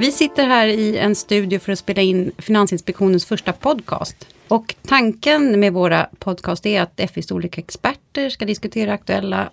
Vi 0.00 0.12
sitter 0.12 0.46
här 0.46 0.66
i 0.66 0.96
en 0.96 1.14
studio 1.14 1.58
för 1.58 1.72
att 1.72 1.78
spela 1.78 2.02
in 2.02 2.32
Finansinspektionens 2.38 3.26
första 3.26 3.52
podcast. 3.52 4.26
Och 4.48 4.74
tanken 4.86 5.60
med 5.60 5.72
våra 5.72 6.08
podcast 6.18 6.66
är 6.66 6.82
att 6.82 7.10
FIs 7.10 7.30
olika 7.30 7.60
experter 7.60 8.30
ska 8.30 8.44
diskutera 8.44 8.92
aktuella 8.92 9.50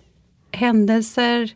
händelser 0.50 1.50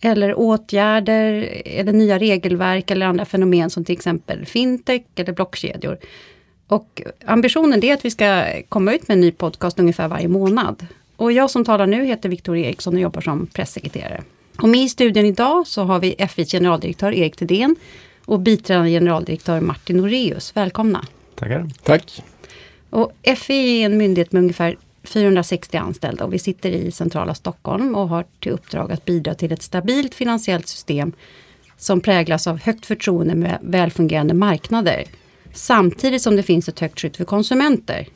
eller 0.00 0.34
åtgärder 0.34 1.62
eller 1.64 1.92
nya 1.92 2.18
regelverk 2.18 2.90
eller 2.90 3.06
andra 3.06 3.24
fenomen 3.24 3.70
som 3.70 3.84
till 3.84 3.94
exempel 3.94 4.46
fintech 4.46 5.02
eller 5.16 5.32
blockkedjor. 5.32 5.98
Och 6.66 7.02
ambitionen 7.26 7.84
är 7.84 7.94
att 7.94 8.04
vi 8.04 8.10
ska 8.10 8.44
komma 8.68 8.94
ut 8.94 9.08
med 9.08 9.14
en 9.14 9.20
ny 9.20 9.30
podcast 9.30 9.78
ungefär 9.78 10.08
varje 10.08 10.28
månad. 10.28 10.86
Och 11.16 11.32
jag 11.32 11.50
som 11.50 11.64
talar 11.64 11.86
nu 11.86 12.04
heter 12.04 12.28
Victoria 12.28 12.68
Eriksson 12.68 12.94
och 12.94 13.00
jobbar 13.00 13.20
som 13.20 13.46
pressekreterare. 13.46 14.22
Och 14.58 14.68
med 14.68 14.80
i 14.80 14.88
studion 14.88 15.24
idag 15.24 15.66
så 15.66 15.82
har 15.82 16.00
vi 16.00 16.26
FIs 16.28 16.50
generaldirektör 16.50 17.12
Erik 17.12 17.36
Thedéen 17.36 17.76
och 18.24 18.40
biträdande 18.40 18.90
generaldirektör 18.90 19.60
Martin 19.60 19.96
Noreus. 19.96 20.56
Välkomna! 20.56 21.04
Tackar! 21.34 21.70
Tack! 21.82 22.22
Och 22.90 23.12
FI 23.36 23.82
är 23.82 23.86
en 23.86 23.98
myndighet 23.98 24.32
med 24.32 24.40
ungefär 24.40 24.76
460 25.02 25.76
anställda 25.76 26.24
och 26.24 26.32
vi 26.34 26.38
sitter 26.38 26.70
i 26.70 26.90
centrala 26.90 27.34
Stockholm 27.34 27.94
och 27.94 28.08
har 28.08 28.24
till 28.40 28.52
uppdrag 28.52 28.92
att 28.92 29.04
bidra 29.04 29.34
till 29.34 29.52
ett 29.52 29.62
stabilt 29.62 30.14
finansiellt 30.14 30.68
system 30.68 31.12
som 31.76 32.00
präglas 32.00 32.46
av 32.46 32.60
högt 32.60 32.86
förtroende 32.86 33.34
med 33.34 33.58
välfungerande 33.62 34.34
marknader. 34.34 35.04
Samtidigt 35.52 36.22
som 36.22 36.36
det 36.36 36.42
finns 36.42 36.68
ett 36.68 36.80
högt 36.80 37.00
skydd 37.00 37.16
för 37.16 37.24
konsumenter. 37.24 38.08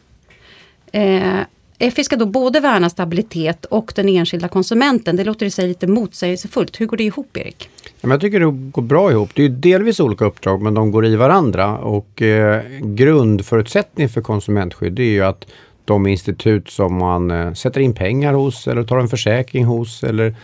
Eh, 0.92 1.40
Eh, 1.78 1.90
FI 1.90 2.04
ska 2.04 2.16
då 2.16 2.26
både 2.26 2.60
värna 2.60 2.90
stabilitet 2.90 3.64
och 3.64 3.92
den 3.96 4.08
enskilda 4.08 4.48
konsumenten. 4.48 5.16
Det 5.16 5.24
låter 5.24 5.50
sig 5.50 5.68
lite 5.68 5.86
motsägelsefullt. 5.86 6.80
Hur 6.80 6.86
går 6.86 6.96
det 6.96 7.04
ihop 7.04 7.36
Erik? 7.36 7.70
Jag 8.00 8.20
tycker 8.20 8.40
det 8.40 8.70
går 8.70 8.82
bra 8.82 9.10
ihop. 9.10 9.30
Det 9.34 9.44
är 9.44 9.48
delvis 9.48 10.00
olika 10.00 10.24
uppdrag 10.24 10.62
men 10.62 10.74
de 10.74 10.90
går 10.90 11.06
i 11.06 11.16
varandra. 11.16 11.78
Och 11.78 12.22
eh, 12.22 12.62
grundförutsättningen 12.80 14.08
för 14.08 14.20
konsumentskydd 14.20 14.98
är 14.98 15.02
ju 15.02 15.24
att 15.24 15.46
de 15.84 16.06
institut 16.06 16.70
som 16.70 16.94
man 16.94 17.30
eh, 17.30 17.52
sätter 17.52 17.80
in 17.80 17.94
pengar 17.94 18.32
hos 18.32 18.68
eller 18.68 18.84
tar 18.84 18.98
en 18.98 19.08
försäkring 19.08 19.64
hos 19.64 20.04
eller 20.04 20.34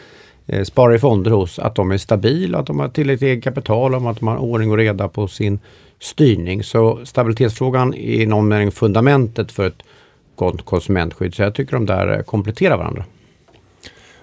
eh, 0.46 0.64
sparar 0.64 0.94
i 0.94 0.98
fonder 0.98 1.30
hos, 1.30 1.58
att 1.58 1.74
de 1.74 1.90
är 1.90 1.98
stabila, 1.98 2.58
att 2.58 2.66
de 2.66 2.78
har 2.78 2.88
tillräckligt 2.88 3.28
eget 3.28 3.44
kapital, 3.44 3.94
och 3.94 4.10
att 4.10 4.18
de 4.18 4.28
har 4.28 4.36
ordning 4.36 4.70
och 4.70 4.76
reda 4.76 5.08
på 5.08 5.28
sin 5.28 5.58
styrning. 6.00 6.62
Så 6.62 7.00
stabilitetsfrågan 7.04 7.94
är 7.94 8.22
i 8.22 8.26
någon 8.26 8.48
mening 8.48 8.72
fundamentet 8.72 9.52
för 9.52 9.66
ett 9.66 9.82
gott 10.36 10.64
konsumentskydd. 10.64 11.34
Så 11.34 11.42
jag 11.42 11.54
tycker 11.54 11.72
de 11.72 11.86
där 11.86 12.16
eh, 12.16 12.22
kompletterar 12.22 12.76
varandra. 12.76 13.04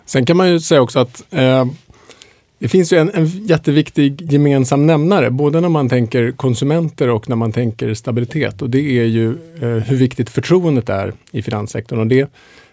Sen 0.06 0.26
kan 0.26 0.38
man 0.38 0.50
ju 0.50 0.60
säga 0.60 0.82
också 0.82 1.00
att 1.00 1.24
eh, 1.32 1.66
det 2.60 2.68
finns 2.68 2.94
ju 2.94 2.98
en, 2.98 3.12
en 3.14 3.26
jätteviktig 3.26 4.32
gemensam 4.32 4.88
nämnare, 4.88 5.30
både 5.30 5.62
när 5.62 5.70
man 5.70 5.90
tänker 5.90 6.32
konsumenter 6.32 7.10
och 7.10 7.30
när 7.30 7.36
man 7.36 7.52
tänker 7.52 7.94
stabilitet. 7.94 8.62
Och 8.62 8.70
det 8.70 9.00
är 9.00 9.06
ju 9.06 9.30
eh, 9.62 9.68
hur 9.70 9.96
viktigt 9.96 10.30
förtroendet 10.30 10.90
är 10.90 11.14
i 11.32 11.42
finanssektorn. 11.42 12.00
Och 12.00 12.08
det, 12.08 12.32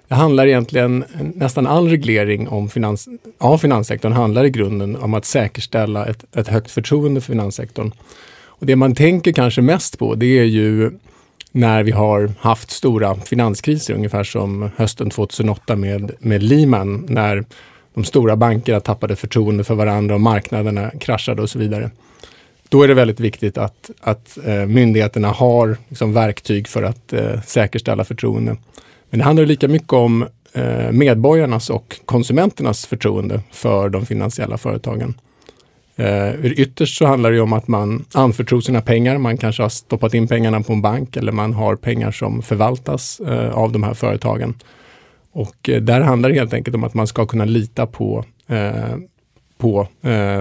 det 0.09 0.15
handlar 0.15 0.47
egentligen, 0.47 1.05
nästan 1.35 1.67
all 1.67 1.89
reglering 1.89 2.49
om 2.49 2.69
finans, 2.69 3.09
av 3.39 3.59
finanssektorn 3.59 4.13
handlar 4.13 4.45
i 4.45 4.51
grunden 4.51 4.97
om 4.97 5.15
att 5.15 5.25
säkerställa 5.25 6.07
ett, 6.07 6.37
ett 6.37 6.49
högt 6.49 6.71
förtroende 6.71 7.21
för 7.21 7.33
finanssektorn. 7.33 7.93
Och 8.59 8.67
det 8.67 8.77
man 8.77 8.95
tänker 8.95 9.33
kanske 9.33 9.63
mest 9.63 9.99
på, 9.99 10.15
det 10.15 10.39
är 10.39 10.45
ju 10.45 10.91
när 11.53 11.83
vi 11.83 11.91
har 11.91 12.33
haft 12.41 12.71
stora 12.71 13.15
finanskriser, 13.15 13.95
ungefär 13.95 14.25
som 14.25 14.71
hösten 14.77 15.11
2008 15.11 15.77
med, 15.77 16.13
med 16.19 16.43
Lehman, 16.43 17.07
när 17.09 17.45
de 17.95 18.05
stora 18.05 18.37
bankerna 18.37 18.81
tappade 18.81 19.17
förtroende 19.17 19.65
för 19.65 19.75
varandra 19.75 20.15
och 20.15 20.21
marknaderna 20.21 20.91
kraschade 21.01 21.43
och 21.43 21.51
så 21.51 21.59
vidare. 21.59 21.91
Då 22.69 22.83
är 22.83 22.89
det 22.89 22.95
väldigt 22.95 23.21
viktigt 23.21 23.59
att, 23.59 23.91
att 24.01 24.39
eh, 24.45 24.67
myndigheterna 24.67 25.29
har 25.29 25.77
liksom, 25.89 26.13
verktyg 26.13 26.69
för 26.69 26.83
att 26.83 27.13
eh, 27.13 27.41
säkerställa 27.41 28.05
förtroende. 28.05 28.57
Men 29.11 29.19
det 29.19 29.25
handlar 29.25 29.47
lika 29.47 29.69
mycket 29.69 29.93
om 29.93 30.27
eh, 30.53 30.93
medborgarnas 30.93 31.71
och 31.71 32.01
konsumenternas 32.05 32.87
förtroende 32.87 33.41
för 33.51 33.89
de 33.89 34.07
finansiella 34.07 34.59
företagen. 34.59 35.15
Eh, 35.99 36.45
ytterst 36.45 36.99
så 36.99 37.07
handlar 37.07 37.33
det 37.33 37.41
om 37.41 37.53
att 37.53 37.69
man 37.69 38.05
anförtror 38.15 38.61
sina 38.61 38.81
pengar. 38.81 39.19
Man 39.19 39.37
kanske 39.37 39.63
har 39.63 39.69
stoppat 39.69 40.15
in 40.15 40.29
pengarna 40.29 40.63
på 40.63 40.73
en 40.73 40.83
bank 40.83 41.17
eller 41.17 41.33
man 41.33 41.55
har 41.55 41.77
pengar 41.77 42.11
som 42.11 42.43
förvaltas 42.43 43.21
eh, 43.21 43.51
av 43.51 43.73
de 43.73 43.83
här 43.83 43.95
företagen. 43.95 44.55
Och 45.33 45.69
eh, 45.69 45.83
där 45.83 46.01
handlar 46.01 46.29
det 46.29 46.35
helt 46.35 46.55
enkelt 46.55 46.77
om 46.77 46.85
att 46.85 46.95
man 46.95 47.07
ska 47.07 47.27
kunna 47.27 47.45
lita 47.45 47.87
på, 47.87 48.25
på 49.59 49.89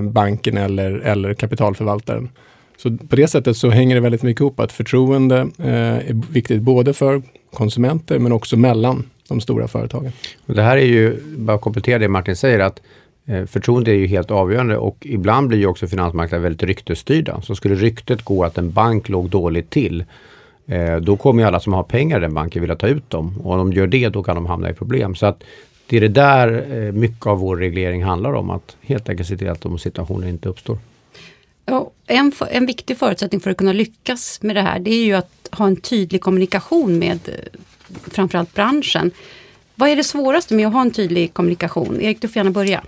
banken 0.01 0.57
eller, 0.57 0.91
eller 0.91 1.33
kapitalförvaltaren. 1.33 2.29
Så 2.77 2.97
på 2.97 3.15
det 3.15 3.27
sättet 3.27 3.57
så 3.57 3.69
hänger 3.69 3.95
det 3.95 4.01
väldigt 4.01 4.23
mycket 4.23 4.41
ihop 4.41 4.59
att 4.59 4.71
förtroende 4.71 5.47
är 5.57 6.33
viktigt 6.33 6.61
både 6.61 6.93
för 6.93 7.21
konsumenter 7.53 8.19
men 8.19 8.31
också 8.31 8.57
mellan 8.57 9.09
de 9.27 9.41
stora 9.41 9.67
företagen. 9.67 10.11
Det 10.45 10.61
här 10.61 10.77
är 10.77 10.85
ju, 10.85 11.17
bara 11.37 11.55
att 11.55 11.61
komplettera 11.61 11.99
det 11.99 12.07
Martin 12.07 12.35
säger, 12.35 12.59
att 12.59 12.81
Eh, 13.27 13.45
förtroende 13.45 13.91
är 13.91 13.95
ju 13.95 14.07
helt 14.07 14.31
avgörande 14.31 14.77
och 14.77 14.97
ibland 15.01 15.47
blir 15.47 15.57
ju 15.57 15.67
också 15.67 15.87
finansmarknaden 15.87 16.43
väldigt 16.43 16.63
ryktesstyrda. 16.63 17.41
Så 17.41 17.55
skulle 17.55 17.75
ryktet 17.75 18.21
gå 18.21 18.43
att 18.43 18.57
en 18.57 18.71
bank 18.71 19.09
låg 19.09 19.29
dåligt 19.29 19.69
till 19.69 20.05
eh, 20.67 20.95
då 20.95 21.17
kommer 21.17 21.41
ju 21.41 21.47
alla 21.47 21.59
som 21.59 21.73
har 21.73 21.83
pengar 21.83 22.17
i 22.17 22.21
den 22.21 22.33
banken 22.33 22.61
vilja 22.61 22.75
ta 22.75 22.87
ut 22.87 23.09
dem. 23.09 23.41
Och 23.43 23.53
om 23.53 23.57
de 23.57 23.73
gör 23.73 23.87
det 23.87 24.09
då 24.09 24.23
kan 24.23 24.35
de 24.35 24.45
hamna 24.45 24.69
i 24.69 24.73
problem. 24.73 25.15
Så 25.15 25.25
att 25.25 25.43
det 25.87 25.97
är 25.97 26.01
det 26.01 26.07
där 26.07 26.77
eh, 26.77 26.91
mycket 26.91 27.27
av 27.27 27.39
vår 27.39 27.57
reglering 27.57 28.03
handlar 28.03 28.33
om. 28.33 28.49
Att 28.49 28.75
helt 28.81 29.09
enkelt 29.09 29.29
se 29.29 29.37
till 29.37 29.49
att 29.49 29.61
de 29.61 29.79
situationerna 29.79 30.29
inte 30.29 30.49
uppstår. 30.49 30.77
Ja, 31.65 31.91
en, 32.05 32.31
en 32.51 32.65
viktig 32.65 32.97
förutsättning 32.97 33.41
för 33.41 33.51
att 33.51 33.57
kunna 33.57 33.73
lyckas 33.73 34.41
med 34.41 34.55
det 34.55 34.61
här 34.61 34.79
det 34.79 34.91
är 34.91 35.05
ju 35.05 35.13
att 35.13 35.49
ha 35.51 35.67
en 35.67 35.75
tydlig 35.75 36.21
kommunikation 36.21 36.99
med 36.99 37.19
framförallt 38.11 38.53
branschen. 38.53 39.11
Vad 39.75 39.89
är 39.89 39.95
det 39.95 40.03
svåraste 40.03 40.53
med 40.53 40.67
att 40.67 40.73
ha 40.73 40.81
en 40.81 40.91
tydlig 40.91 41.33
kommunikation? 41.33 42.01
Erik, 42.01 42.21
du 42.21 42.27
får 42.27 42.37
gärna 42.37 42.51
börja. 42.51 42.83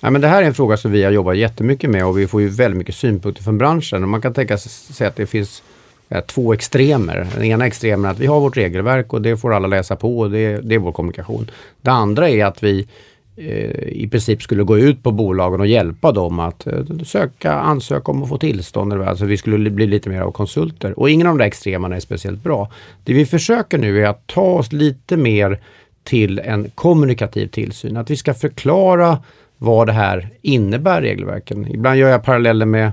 Ja, 0.00 0.10
men 0.10 0.20
det 0.20 0.28
här 0.28 0.42
är 0.42 0.46
en 0.46 0.54
fråga 0.54 0.76
som 0.76 0.92
vi 0.92 1.04
har 1.04 1.10
jobbat 1.10 1.36
jättemycket 1.36 1.90
med 1.90 2.06
och 2.06 2.18
vi 2.18 2.26
får 2.26 2.40
ju 2.40 2.48
väldigt 2.48 2.78
mycket 2.78 2.94
synpunkter 2.94 3.42
från 3.42 3.58
branschen. 3.58 4.02
Och 4.02 4.08
man 4.08 4.20
kan 4.20 4.34
tänka 4.34 4.58
sig 4.58 5.06
att 5.06 5.16
det 5.16 5.26
finns 5.26 5.62
eh, 6.08 6.20
två 6.20 6.52
extremer. 6.52 7.26
Den 7.34 7.44
ena 7.44 7.66
extremen 7.66 8.04
är 8.04 8.10
att 8.10 8.18
vi 8.18 8.26
har 8.26 8.40
vårt 8.40 8.56
regelverk 8.56 9.12
och 9.12 9.22
det 9.22 9.36
får 9.36 9.54
alla 9.54 9.68
läsa 9.68 9.96
på 9.96 10.18
och 10.18 10.30
det, 10.30 10.60
det 10.60 10.74
är 10.74 10.78
vår 10.78 10.92
kommunikation. 10.92 11.50
Det 11.80 11.90
andra 11.90 12.28
är 12.28 12.44
att 12.44 12.62
vi 12.62 12.88
eh, 13.36 13.88
i 13.88 14.08
princip 14.10 14.42
skulle 14.42 14.62
gå 14.62 14.78
ut 14.78 15.02
på 15.02 15.12
bolagen 15.12 15.60
och 15.60 15.66
hjälpa 15.66 16.12
dem 16.12 16.38
att 16.38 16.66
eh, 16.66 16.82
söka, 17.04 17.52
ansöka 17.52 18.12
om 18.12 18.22
att 18.22 18.28
få 18.28 18.38
tillstånd. 18.38 18.92
Alltså 18.92 19.24
vi 19.24 19.36
skulle 19.36 19.70
bli 19.70 19.86
lite 19.86 20.08
mer 20.08 20.20
av 20.20 20.32
konsulter. 20.32 20.98
Och 20.98 21.10
ingen 21.10 21.26
av 21.26 21.34
de 21.34 21.38
där 21.38 21.46
extremerna 21.46 21.96
är 21.96 22.00
speciellt 22.00 22.42
bra. 22.42 22.70
Det 23.04 23.12
vi 23.12 23.26
försöker 23.26 23.78
nu 23.78 24.04
är 24.04 24.08
att 24.08 24.26
ta 24.26 24.42
oss 24.42 24.72
lite 24.72 25.16
mer 25.16 25.60
till 26.04 26.38
en 26.38 26.70
kommunikativ 26.74 27.46
tillsyn. 27.46 27.96
Att 27.96 28.10
vi 28.10 28.16
ska 28.16 28.34
förklara 28.34 29.18
vad 29.58 29.86
det 29.86 29.92
här 29.92 30.28
innebär, 30.42 31.02
regelverken. 31.02 31.66
Ibland 31.70 31.98
gör 31.98 32.08
jag 32.08 32.24
paralleller 32.24 32.66
med 32.66 32.92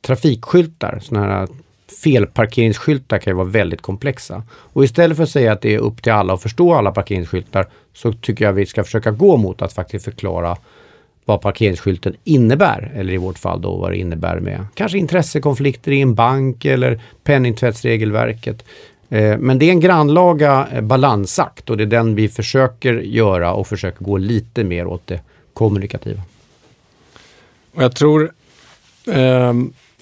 trafikskyltar, 0.00 0.98
sådana 1.02 1.26
här 1.26 1.48
felparkeringsskyltar 2.02 3.18
kan 3.18 3.30
ju 3.30 3.36
vara 3.36 3.46
väldigt 3.46 3.82
komplexa. 3.82 4.42
Och 4.50 4.84
istället 4.84 5.16
för 5.16 5.24
att 5.24 5.30
säga 5.30 5.52
att 5.52 5.60
det 5.60 5.74
är 5.74 5.78
upp 5.78 6.02
till 6.02 6.12
alla 6.12 6.34
att 6.34 6.42
förstå 6.42 6.74
alla 6.74 6.92
parkeringsskyltar 6.92 7.66
så 7.94 8.12
tycker 8.12 8.44
jag 8.44 8.52
vi 8.52 8.66
ska 8.66 8.84
försöka 8.84 9.10
gå 9.10 9.36
mot 9.36 9.62
att 9.62 9.72
faktiskt 9.72 10.04
förklara 10.04 10.56
vad 11.24 11.40
parkeringsskylten 11.40 12.14
innebär, 12.24 12.92
eller 12.94 13.12
i 13.12 13.16
vårt 13.16 13.38
fall 13.38 13.60
då 13.60 13.76
vad 13.76 13.90
det 13.90 13.96
innebär 13.96 14.40
med 14.40 14.66
kanske 14.74 14.98
intressekonflikter 14.98 15.92
i 15.92 16.00
en 16.00 16.14
bank 16.14 16.64
eller 16.64 17.00
penningtvättsregelverket. 17.24 18.64
Eh, 19.08 19.38
men 19.38 19.58
det 19.58 19.66
är 19.66 19.70
en 19.70 19.80
grannlaga 19.80 20.68
eh, 20.72 20.80
balansakt 20.80 21.70
och 21.70 21.76
det 21.76 21.84
är 21.84 21.86
den 21.86 22.14
vi 22.14 22.28
försöker 22.28 22.94
göra 22.94 23.52
och 23.52 23.66
försöker 23.66 24.04
gå 24.04 24.16
lite 24.16 24.64
mer 24.64 24.86
åt 24.86 25.06
det 25.06 25.20
kommunikativa. 25.54 26.22
Och 27.74 27.82
jag 27.82 27.96
tror 27.96 28.32
eh, 29.06 29.54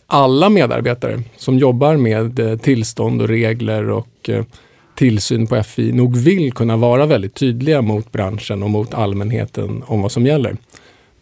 alla 0.07 0.49
medarbetare 0.49 1.23
som 1.37 1.59
jobbar 1.59 1.97
med 1.97 2.39
eh, 2.39 2.57
tillstånd 2.57 3.23
och 3.23 3.29
regler 3.29 3.91
och 3.91 4.29
eh, 4.29 4.45
tillsyn 4.95 5.47
på 5.47 5.63
FI 5.63 5.93
nog 5.93 6.17
vill 6.17 6.53
kunna 6.53 6.77
vara 6.77 7.07
väldigt 7.07 7.35
tydliga 7.35 7.83
mot 7.83 8.13
branschen 8.13 8.63
och 8.63 8.71
mot 8.71 8.95
allmänheten 8.95 9.83
om 9.87 10.03
vad 10.03 10.13
som 10.13 10.27
gäller. 10.27 10.57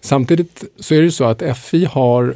Samtidigt 0.01 0.65
så 0.81 0.95
är 0.95 1.03
det 1.03 1.11
så 1.11 1.25
att 1.25 1.59
FI 1.59 1.85
har 1.85 2.35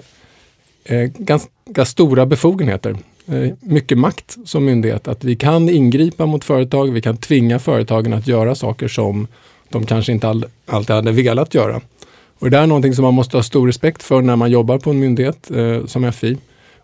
eh, 0.85 1.11
ganska 1.17 1.85
stora 1.85 2.27
befogenheter. 2.27 2.97
Eh, 3.27 3.53
mycket 3.61 3.99
makt 3.99 4.37
som 4.45 4.65
myndighet. 4.65 5.09
Att 5.09 5.25
vi 5.25 5.37
kan 5.37 5.69
ingripa 5.69 6.27
mot 6.27 6.45
företag, 6.45 6.93
vi 6.93 7.03
kan 7.03 7.17
tvinga 7.17 7.59
företagen 7.59 8.13
att 8.13 8.27
göra 8.27 8.55
saker 8.55 8.89
som 8.89 9.27
de 9.73 9.87
kanske 9.87 10.13
inte 10.13 10.29
all, 10.29 10.45
alltid 10.67 10.97
hade 10.97 11.13
velat 11.13 11.55
göra. 11.55 11.81
Och 12.39 12.51
det 12.51 12.59
är 12.59 12.67
någonting 12.67 12.95
som 12.95 13.03
man 13.03 13.15
måste 13.15 13.37
ha 13.37 13.43
stor 13.43 13.67
respekt 13.67 14.03
för 14.03 14.23
när 14.23 14.37
man 14.37 14.51
jobbar 14.51 14.79
på 14.79 14.91
en 14.91 14.99
myndighet 14.99 15.51
eh, 15.51 15.87
som 15.87 16.13
FI. 16.13 16.37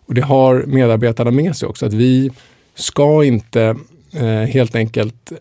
Och 0.05 0.13
det 0.13 0.21
har 0.21 0.63
medarbetarna 0.67 1.31
med 1.31 1.55
sig 1.55 1.69
också, 1.69 1.85
att 1.85 1.93
vi 1.93 2.31
ska 2.75 3.23
inte 3.23 3.75
eh, 4.13 4.25
helt 4.25 4.75
enkelt 4.75 5.31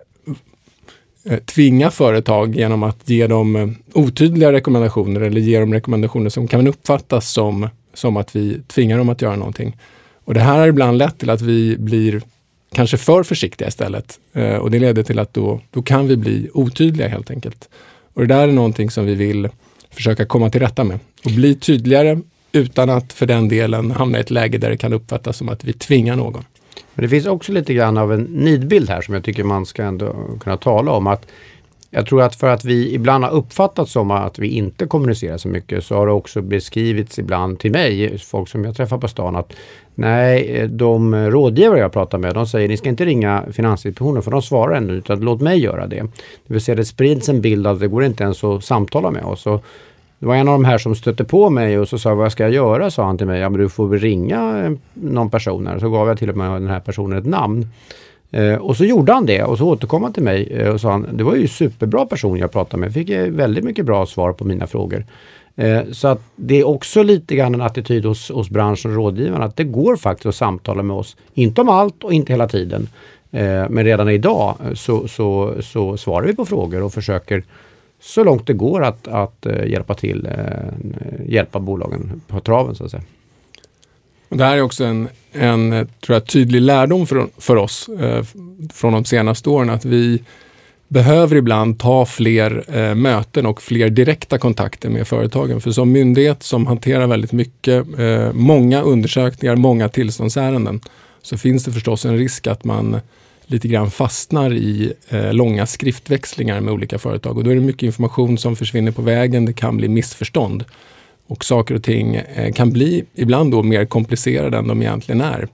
eh, 1.25 1.39
tvinga 1.39 1.91
företag 1.91 2.57
genom 2.57 2.83
att 2.83 3.09
ge 3.11 3.27
dem 3.27 3.57
eh, 3.57 3.69
otydliga 3.93 4.53
rekommendationer 4.53 5.21
eller 5.21 5.41
ge 5.41 5.61
dem 5.61 5.73
rekommendationer 5.73 6.31
som 6.31 6.49
kan 6.49 6.67
uppfattas 6.67 7.33
som 7.33 7.69
som 7.95 8.17
att 8.17 8.37
vi 8.37 8.61
tvingar 8.67 8.99
dem 8.99 9.09
att 9.09 9.23
göra 9.23 9.37
någonting. 9.37 9.77
Och 10.25 10.35
det 10.35 10.41
här 10.41 10.59
har 10.59 10.69
ibland 10.69 10.99
lett 10.99 11.19
till 11.19 11.31
att 11.31 11.41
vi 11.41 11.77
blir 11.79 12.23
kanske 12.73 12.97
för 12.97 13.23
försiktiga 13.23 13.69
istället. 13.69 14.21
Eh, 14.33 14.57
och 14.57 14.71
det 14.71 14.79
leder 14.79 15.03
till 15.03 15.19
att 15.19 15.35
då, 15.35 15.61
då 15.71 15.83
kan 15.83 16.09
vi 16.09 16.17
bli 16.17 16.51
otydliga 16.55 17.09
helt 17.09 17.31
enkelt. 17.31 17.69
Och 18.15 18.21
det 18.21 18.35
där 18.35 18.49
är 18.49 18.53
någonting 18.53 18.91
som 18.91 19.07
vi 19.07 19.15
vill 19.15 19.49
försöka 19.91 20.27
komma 20.27 20.51
till 20.51 20.61
rätta 20.61 20.85
med 20.85 20.99
och 21.25 21.31
bli 21.31 21.55
tydligare 21.55 22.21
utan 22.53 22.91
att 22.91 23.13
för 23.13 23.27
den 23.27 23.49
delen 23.49 23.91
hamna 23.91 24.19
i 24.19 24.21
ett 24.21 24.31
läge 24.31 24.59
där 24.59 24.71
det 24.71 24.77
kan 24.77 24.93
uppfattas 24.93 25.37
som 25.37 25.49
att 25.49 25.65
vi 25.65 25.73
tvingar 25.73 26.17
någon. 26.17 26.45
Men 26.95 27.03
det 27.03 27.09
finns 27.09 27.27
också 27.27 27.53
lite 27.53 27.75
grann 27.75 27.99
av 27.99 28.13
en 28.13 28.23
nidbild 28.23 28.91
här 28.91 29.01
som 29.01 29.15
jag 29.15 29.25
tycker 29.25 29.45
man 29.45 29.67
ska 29.67 29.83
ändå 29.83 30.17
kunna 30.41 30.57
tala 30.57 30.93
om. 30.93 31.07
att 31.07 31.27
jag 31.91 32.07
tror 32.07 32.23
att 32.23 32.37
för 32.37 32.49
att 32.49 32.65
vi 32.65 32.95
ibland 32.95 33.25
har 33.25 33.31
uppfattat 33.31 33.89
som 33.89 34.11
att 34.11 34.39
vi 34.39 34.49
inte 34.49 34.87
kommunicerar 34.87 35.37
så 35.37 35.49
mycket 35.49 35.85
så 35.85 35.95
har 35.95 36.07
det 36.07 36.13
också 36.13 36.43
beskrivits 36.43 37.19
ibland 37.19 37.59
till 37.59 37.73
mig, 37.73 38.19
folk 38.19 38.49
som 38.49 38.65
jag 38.65 38.77
träffar 38.77 38.99
på 38.99 39.09
stan, 39.09 39.37
att 39.37 39.53
nej, 39.95 40.69
de 40.69 41.15
rådgivare 41.15 41.79
jag 41.79 41.93
pratar 41.93 42.19
med, 42.19 42.35
de 42.35 42.47
säger 42.47 42.69
ni 42.69 42.77
ska 42.77 42.89
inte 42.89 43.05
ringa 43.05 43.45
Finansinspektionen 43.53 44.23
för 44.23 44.31
de 44.31 44.43
svarar 44.43 44.77
ännu, 44.77 44.93
utan 44.93 45.21
låt 45.21 45.41
mig 45.41 45.59
göra 45.59 45.87
det. 45.87 46.03
Det 46.47 46.55
vill 46.55 46.61
säga 46.61 46.75
det 46.75 46.85
sprids 46.85 47.29
en 47.29 47.41
bild 47.41 47.67
av 47.67 47.75
att 47.75 47.81
det 47.81 47.89
går 47.89 48.05
inte 48.05 48.25
ens 48.25 48.45
att 48.45 48.65
samtala 48.65 49.11
med 49.11 49.25
oss. 49.25 49.47
Och 49.47 49.65
det 50.19 50.27
var 50.27 50.35
en 50.35 50.49
av 50.49 50.53
de 50.53 50.65
här 50.65 50.79
som 50.79 50.95
stötte 50.95 51.25
på 51.25 51.51
mig 51.51 51.79
och 51.79 51.89
så 51.89 51.99
sa 51.99 52.15
vad 52.15 52.33
ska 52.33 52.43
jag 52.43 52.53
göra? 52.53 52.91
sa 52.91 53.05
han 53.05 53.19
till 53.19 53.27
mig. 53.27 53.41
Ja 53.41 53.49
men 53.49 53.61
du 53.61 53.69
får 53.69 53.89
väl 53.89 53.99
ringa 53.99 54.65
eh, 54.65 54.73
någon 54.95 55.31
person 55.31 55.67
här. 55.67 55.79
Så 55.79 55.91
gav 55.91 56.09
jag 56.09 56.19
till 56.19 56.31
och 56.31 56.37
med 56.37 56.51
den 56.51 56.69
här 56.69 56.81
personen 56.81 57.19
ett 57.19 57.27
namn. 57.27 57.67
Eh, 58.31 58.55
och 58.55 58.77
så 58.77 58.85
gjorde 58.85 59.13
han 59.13 59.27
det 59.27 59.43
och 59.43 59.59
så 59.59 59.69
återkom 59.69 60.03
han 60.03 60.13
till 60.13 60.23
mig 60.23 60.49
eh, 60.53 60.69
och 60.69 60.81
sa 60.81 60.91
han, 60.91 61.07
det 61.13 61.25
var 61.25 61.35
ju 61.35 61.49
superbra 61.49 62.07
person 62.07 62.39
jag 62.39 62.53
pratade 62.53 62.81
med. 62.81 62.93
Fick 62.93 63.11
eh, 63.11 63.31
väldigt 63.31 63.65
mycket 63.65 63.87
bra 63.87 64.07
svar 64.07 64.33
på 64.33 64.45
mina 64.45 64.67
frågor. 64.67 65.05
Eh, 65.57 65.81
så 65.93 66.09
att 66.09 66.23
det 66.37 66.61
är 66.61 66.67
också 66.67 67.03
lite 67.03 67.37
grann 67.37 67.55
en 67.55 67.61
attityd 67.61 68.05
hos, 68.05 68.31
hos 68.31 68.51
branschen 68.51 68.91
och 68.91 68.97
rådgivarna 68.97 69.45
att 69.45 69.57
det 69.57 69.65
går 69.65 69.97
faktiskt 69.97 70.27
att 70.27 70.35
samtala 70.35 70.83
med 70.83 70.97
oss. 70.97 71.17
Inte 71.35 71.61
om 71.61 71.69
allt 71.69 72.05
och 72.05 72.13
inte 72.13 72.33
hela 72.33 72.49
tiden. 72.49 72.89
Eh, 73.31 73.69
men 73.69 73.85
redan 73.85 74.09
idag 74.09 74.57
eh, 74.65 74.75
så, 74.75 75.09
så, 75.09 75.55
så 75.63 75.97
svarar 75.97 76.27
vi 76.27 76.35
på 76.35 76.45
frågor 76.45 76.83
och 76.83 76.93
försöker 76.93 77.43
så 78.01 78.25
långt 78.25 78.47
det 78.47 78.53
går 78.53 78.85
att, 78.85 79.09
att 79.09 79.47
hjälpa 79.67 79.95
till, 79.95 80.29
hjälpa 81.27 81.61
bolagen 81.61 82.21
på 82.27 82.41
traven 82.41 82.75
så 82.75 82.85
att 82.85 82.91
säga. 82.91 83.03
Det 84.29 84.45
här 84.45 84.57
är 84.57 84.63
också 84.63 84.85
en, 84.85 85.09
en 85.33 85.73
eh, 85.73 85.87
tror 86.01 86.17
jag, 86.17 86.27
tydlig 86.27 86.63
lärdom 86.63 87.07
för, 87.07 87.29
för 87.39 87.57
oss 87.57 87.89
eh, 88.01 88.25
från 88.73 88.93
de 88.93 89.05
senaste 89.05 89.51
åren 89.51 89.71
att 89.71 89.85
vi 89.85 90.23
behöver 90.89 91.37
ibland 91.37 91.79
ta 91.79 92.07
fler 92.07 92.65
eh, 92.79 92.95
möten 92.95 93.47
och 93.47 93.63
fler 93.63 93.91
direkta 93.91 94.39
kontakter 94.39 94.89
med 94.89 95.09
företagen. 95.09 95.61
För 95.61 95.71
som 95.71 95.93
myndighet 95.93 96.43
som 96.43 96.67
hanterar 96.67 97.07
väldigt 97.07 97.33
mycket, 97.33 97.99
eh, 97.99 98.33
många 98.33 98.83
undersökningar, 98.83 99.57
många 99.57 99.89
tillståndsärenden, 99.89 100.81
så 101.23 101.39
finns 101.39 101.65
det 101.65 101.73
förstås 101.73 102.05
en 102.05 102.19
risk 102.19 102.47
att 102.47 102.65
man 102.65 103.01
lite 103.47 103.69
grann 103.69 103.91
fastnar 103.91 104.53
i 104.53 104.93
eh, 105.09 105.33
långa 105.33 105.67
skriftväxlingar 105.67 106.61
med 106.61 106.75
olika 106.75 106.99
företag. 106.99 107.39
Och 107.39 107.45
då 107.45 107.51
är 107.51 107.55
det 107.55 107.61
mycket 107.61 107.83
information 107.83 108.39
som 108.39 108.57
försvinner 108.57 108.93
på 108.93 109.03
vägen. 109.03 109.45
Det 109.45 109.53
kan 109.53 109.77
bli 109.77 109.89
missförstånd. 109.89 110.65
Och 111.29 111.45
saker 111.45 111.75
och 111.75 111.83
ting 111.83 112.15
eh, 112.15 112.53
kan 112.53 112.71
bli 112.71 113.05
ibland 113.15 113.53
då 113.53 113.63
mer 113.63 113.85
komplicerade 113.85 114.59
än 114.59 114.69
de 114.69 114.83
egentligen 114.83 115.21
är. 115.21 115.49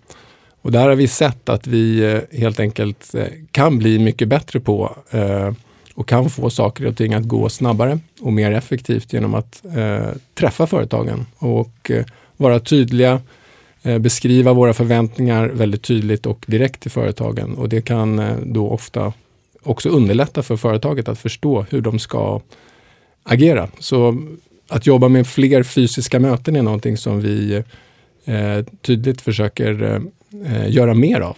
Och 0.62 0.72
där 0.72 0.88
har 0.88 0.94
vi 0.94 1.08
sett 1.08 1.48
att 1.48 1.66
vi 1.66 2.12
eh, 2.12 2.38
helt 2.38 2.60
enkelt 2.60 3.14
eh, 3.14 3.26
kan 3.50 3.78
bli 3.78 3.98
mycket 3.98 4.28
bättre 4.28 4.60
på 4.60 4.96
och 5.94 6.08
kan 6.08 6.30
få 6.30 6.50
saker 6.50 6.86
och 6.86 6.96
ting 6.96 7.14
att 7.14 7.24
gå 7.24 7.48
snabbare 7.48 7.98
och 8.20 8.32
mer 8.32 8.52
effektivt 8.52 9.12
genom 9.12 9.34
att 9.34 9.62
träffa 10.34 10.66
företagen 10.66 11.26
och 11.38 11.90
vara 12.36 12.60
tydliga, 12.60 13.20
beskriva 14.00 14.52
våra 14.52 14.74
förväntningar 14.74 15.48
väldigt 15.48 15.82
tydligt 15.82 16.26
och 16.26 16.44
direkt 16.46 16.80
till 16.80 16.90
företagen. 16.90 17.54
Och 17.54 17.68
det 17.68 17.82
kan 17.82 18.22
då 18.52 18.68
ofta 18.68 19.12
också 19.62 19.88
underlätta 19.88 20.42
för 20.42 20.56
företaget 20.56 21.08
att 21.08 21.18
förstå 21.18 21.66
hur 21.70 21.80
de 21.80 21.98
ska 21.98 22.40
agera. 23.22 23.68
Så 23.78 24.22
att 24.68 24.86
jobba 24.86 25.08
med 25.08 25.26
fler 25.26 25.62
fysiska 25.62 26.20
möten 26.20 26.56
är 26.56 26.62
någonting 26.62 26.96
som 26.96 27.20
vi 27.20 27.62
eh, 28.24 28.64
tydligt 28.82 29.20
försöker 29.20 29.82
eh, 29.82 30.00
eh 30.52 30.70
göra 30.70 30.94
mer 30.94 31.20
av. 31.20 31.36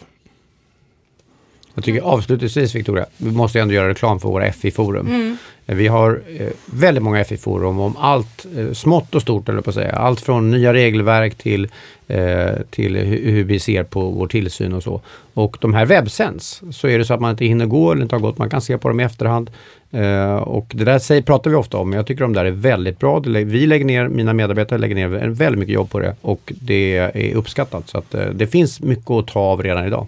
Jag 1.76 1.84
tycker 1.84 2.00
avslutningsvis 2.00 2.74
Victoria, 2.74 3.06
vi 3.16 3.30
måste 3.30 3.60
ändå 3.60 3.74
göra 3.74 3.88
reklam 3.88 4.20
för 4.20 4.28
våra 4.28 4.52
FI-forum. 4.52 5.06
Mm. 5.06 5.36
Vi 5.66 5.86
har 5.86 6.20
eh, 6.38 6.48
väldigt 6.66 7.02
många 7.02 7.24
FI-forum 7.24 7.80
om 7.80 7.96
allt 7.96 8.46
eh, 8.56 8.72
smått 8.72 9.14
och 9.14 9.22
stort, 9.22 9.48
eller 9.48 9.60
på 9.60 9.70
att 9.70 9.74
säga. 9.74 9.92
Allt 9.92 10.20
från 10.20 10.50
nya 10.50 10.72
regelverk 10.72 11.34
till, 11.34 11.68
eh, 12.08 12.50
till 12.70 12.96
hur 12.96 13.44
vi 13.44 13.58
ser 13.58 13.82
på 13.82 14.10
vår 14.10 14.26
tillsyn 14.26 14.72
och 14.72 14.82
så. 14.82 15.00
Och 15.34 15.56
de 15.60 15.74
här 15.74 15.86
webbsänds, 15.86 16.62
så 16.70 16.88
är 16.88 16.98
det 16.98 17.04
så 17.04 17.14
att 17.14 17.20
man 17.20 17.30
inte 17.30 17.44
hinner 17.44 17.66
gå 17.66 17.92
eller 17.92 18.02
inte 18.02 18.14
har 18.14 18.20
gått, 18.20 18.38
man 18.38 18.50
kan 18.50 18.60
se 18.60 18.78
på 18.78 18.88
dem 18.88 19.00
i 19.00 19.04
efterhand. 19.04 19.50
Eh, 19.90 20.34
och 20.34 20.72
det 20.74 20.84
där 20.84 20.98
säger, 20.98 21.22
pratar 21.22 21.50
vi 21.50 21.56
ofta 21.56 21.78
om, 21.78 21.90
men 21.90 21.96
jag 21.96 22.06
tycker 22.06 22.22
de 22.22 22.32
där 22.32 22.44
är 22.44 22.50
väldigt 22.50 22.98
bra. 22.98 23.18
Vi 23.20 23.66
lägger 23.66 23.84
ner, 23.84 24.08
mina 24.08 24.32
medarbetare 24.32 24.78
lägger 24.78 24.94
ner 24.94 25.08
väldigt 25.28 25.58
mycket 25.58 25.74
jobb 25.74 25.90
på 25.90 25.98
det 25.98 26.16
och 26.20 26.52
det 26.60 26.96
är 26.96 27.34
uppskattat. 27.34 27.88
Så 27.88 27.98
att 27.98 28.14
eh, 28.14 28.26
det 28.32 28.46
finns 28.46 28.80
mycket 28.80 29.10
att 29.10 29.26
ta 29.26 29.40
av 29.40 29.62
redan 29.62 29.86
idag. 29.86 30.06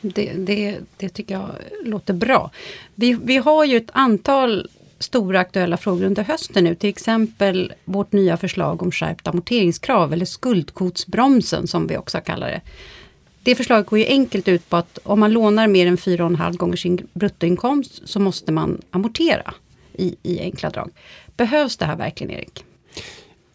Det, 0.00 0.32
det, 0.32 0.78
det 0.96 1.08
tycker 1.08 1.34
jag 1.34 1.50
låter 1.84 2.14
bra. 2.14 2.50
Vi, 2.94 3.16
vi 3.22 3.36
har 3.36 3.64
ju 3.64 3.76
ett 3.76 3.90
antal 3.92 4.68
stora 4.98 5.40
aktuella 5.40 5.76
frågor 5.76 6.04
under 6.04 6.22
hösten 6.22 6.64
nu. 6.64 6.74
Till 6.74 6.90
exempel 6.90 7.72
vårt 7.84 8.12
nya 8.12 8.36
förslag 8.36 8.82
om 8.82 8.92
skärpt 8.92 9.28
amorteringskrav 9.28 10.12
eller 10.12 10.24
skuldkvotsbromsen 10.24 11.66
som 11.66 11.86
vi 11.86 11.96
också 11.96 12.20
kallar 12.20 12.48
det. 12.48 12.60
Det 13.42 13.54
förslaget 13.54 13.86
går 13.86 13.98
ju 13.98 14.06
enkelt 14.06 14.48
ut 14.48 14.68
på 14.68 14.76
att 14.76 14.98
om 15.02 15.20
man 15.20 15.32
lånar 15.32 15.66
mer 15.66 15.86
än 15.86 15.96
4,5 15.96 16.56
gånger 16.56 16.76
sin 16.76 17.06
bruttoinkomst 17.12 18.08
så 18.08 18.20
måste 18.20 18.52
man 18.52 18.80
amortera 18.90 19.54
i, 19.92 20.16
i 20.22 20.40
enkla 20.40 20.70
drag. 20.70 20.90
Behövs 21.36 21.76
det 21.76 21.84
här 21.84 21.96
verkligen 21.96 22.32
Erik? 22.32 22.64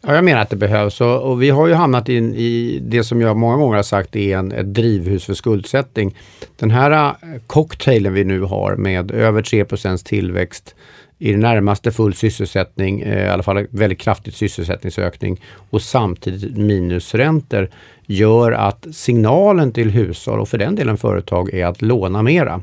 Ja, 0.07 0.15
jag 0.15 0.23
menar 0.23 0.41
att 0.41 0.49
det 0.49 0.55
behövs 0.55 1.01
och, 1.01 1.21
och 1.21 1.41
vi 1.41 1.49
har 1.49 1.67
ju 1.67 1.73
hamnat 1.73 2.09
in 2.09 2.35
i 2.35 2.79
det 2.81 3.03
som 3.03 3.21
jag 3.21 3.37
många 3.37 3.57
gånger 3.57 3.75
har 3.75 3.83
sagt 3.83 4.15
är 4.15 4.37
en, 4.37 4.51
ett 4.51 4.73
drivhus 4.73 5.25
för 5.25 5.33
skuldsättning. 5.33 6.15
Den 6.55 6.71
här 6.71 6.91
äh, 6.91 7.13
cocktailen 7.47 8.13
vi 8.13 8.23
nu 8.23 8.41
har 8.41 8.75
med 8.75 9.11
över 9.11 9.41
3% 9.41 10.05
tillväxt, 10.05 10.75
i 11.17 11.31
det 11.31 11.37
närmaste 11.37 11.91
full 11.91 12.13
sysselsättning, 12.13 13.01
eh, 13.01 13.25
i 13.25 13.29
alla 13.29 13.43
fall 13.43 13.67
väldigt 13.69 13.99
kraftigt 13.99 14.35
sysselsättningsökning 14.35 15.41
och 15.69 15.81
samtidigt 15.81 16.57
minusräntor 16.57 17.69
gör 18.05 18.51
att 18.51 18.87
signalen 18.91 19.71
till 19.71 19.89
hushåll 19.89 20.39
och 20.39 20.49
för 20.49 20.57
den 20.57 20.75
delen 20.75 20.97
företag 20.97 21.53
är 21.53 21.65
att 21.65 21.81
låna 21.81 22.21
mera. 22.21 22.61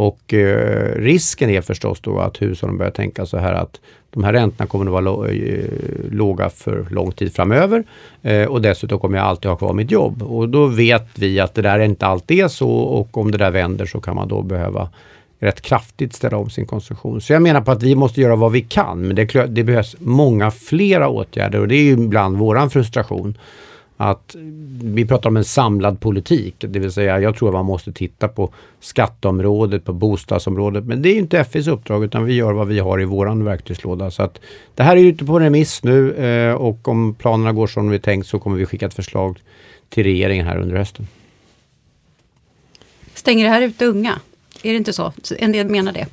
Och 0.00 0.34
eh, 0.34 0.94
risken 0.96 1.50
är 1.50 1.60
förstås 1.60 2.00
då 2.00 2.18
att 2.18 2.42
hushållen 2.42 2.78
börjar 2.78 2.90
tänka 2.90 3.26
så 3.26 3.38
här 3.38 3.52
att 3.52 3.80
de 4.10 4.24
här 4.24 4.32
räntorna 4.32 4.66
kommer 4.66 4.98
att 4.98 5.04
vara 5.04 5.30
eh, 5.30 5.64
låga 6.10 6.50
för 6.50 6.86
lång 6.90 7.12
tid 7.12 7.34
framöver 7.34 7.84
eh, 8.22 8.44
och 8.44 8.62
dessutom 8.62 8.98
kommer 8.98 9.18
jag 9.18 9.26
alltid 9.26 9.50
ha 9.50 9.56
kvar 9.56 9.72
mitt 9.72 9.90
jobb. 9.90 10.22
Och 10.22 10.48
då 10.48 10.66
vet 10.66 11.08
vi 11.14 11.40
att 11.40 11.54
det 11.54 11.62
där 11.62 11.78
inte 11.78 12.06
alltid 12.06 12.40
är 12.40 12.48
så 12.48 12.70
och 12.70 13.18
om 13.18 13.30
det 13.30 13.38
där 13.38 13.50
vänder 13.50 13.86
så 13.86 14.00
kan 14.00 14.16
man 14.16 14.28
då 14.28 14.42
behöva 14.42 14.88
rätt 15.38 15.60
kraftigt 15.60 16.14
ställa 16.14 16.36
om 16.36 16.50
sin 16.50 16.66
konsumtion. 16.66 17.20
Så 17.20 17.32
jag 17.32 17.42
menar 17.42 17.60
på 17.60 17.70
att 17.70 17.82
vi 17.82 17.94
måste 17.94 18.20
göra 18.20 18.36
vad 18.36 18.52
vi 18.52 18.60
kan 18.60 19.00
men 19.00 19.16
det, 19.16 19.46
det 19.46 19.64
behövs 19.64 19.96
många 19.98 20.50
flera 20.50 21.08
åtgärder 21.08 21.60
och 21.60 21.68
det 21.68 21.74
är 21.74 21.82
ju 21.82 21.92
ibland 21.92 22.36
våran 22.36 22.70
frustration 22.70 23.38
att 24.02 24.36
vi 24.82 25.06
pratar 25.06 25.30
om 25.30 25.36
en 25.36 25.44
samlad 25.44 26.00
politik, 26.00 26.54
det 26.58 26.78
vill 26.78 26.92
säga 26.92 27.20
jag 27.20 27.36
tror 27.36 27.48
att 27.48 27.54
man 27.54 27.64
måste 27.64 27.92
titta 27.92 28.28
på 28.28 28.52
skatteområdet, 28.80 29.84
på 29.84 29.92
bostadsområdet, 29.92 30.84
men 30.84 31.02
det 31.02 31.08
är 31.08 31.18
inte 31.18 31.44
FIs 31.44 31.66
uppdrag 31.66 32.04
utan 32.04 32.24
vi 32.24 32.34
gör 32.34 32.52
vad 32.52 32.68
vi 32.68 32.78
har 32.78 33.00
i 33.00 33.04
våran 33.04 33.44
verktygslåda. 33.44 34.10
Så 34.10 34.22
att 34.22 34.40
det 34.74 34.82
här 34.82 34.96
är 34.96 35.00
ute 35.00 35.24
på 35.24 35.38
remiss 35.38 35.82
nu 35.82 36.12
eh, 36.12 36.54
och 36.54 36.88
om 36.88 37.14
planerna 37.14 37.52
går 37.52 37.66
som 37.66 37.90
vi 37.90 37.98
tänkt 37.98 38.26
så 38.26 38.38
kommer 38.38 38.56
vi 38.56 38.66
skicka 38.66 38.86
ett 38.86 38.94
förslag 38.94 39.42
till 39.88 40.04
regeringen 40.04 40.46
här 40.46 40.58
under 40.58 40.76
hösten. 40.76 41.08
Stänger 43.14 43.44
det 43.44 43.50
här 43.50 43.62
ute 43.62 43.86
unga? 43.86 44.20
Är 44.62 44.70
det 44.70 44.76
inte 44.76 44.92
så? 44.92 45.12
En 45.38 45.52
del 45.52 45.68
menar 45.68 45.92
det. 45.92 46.06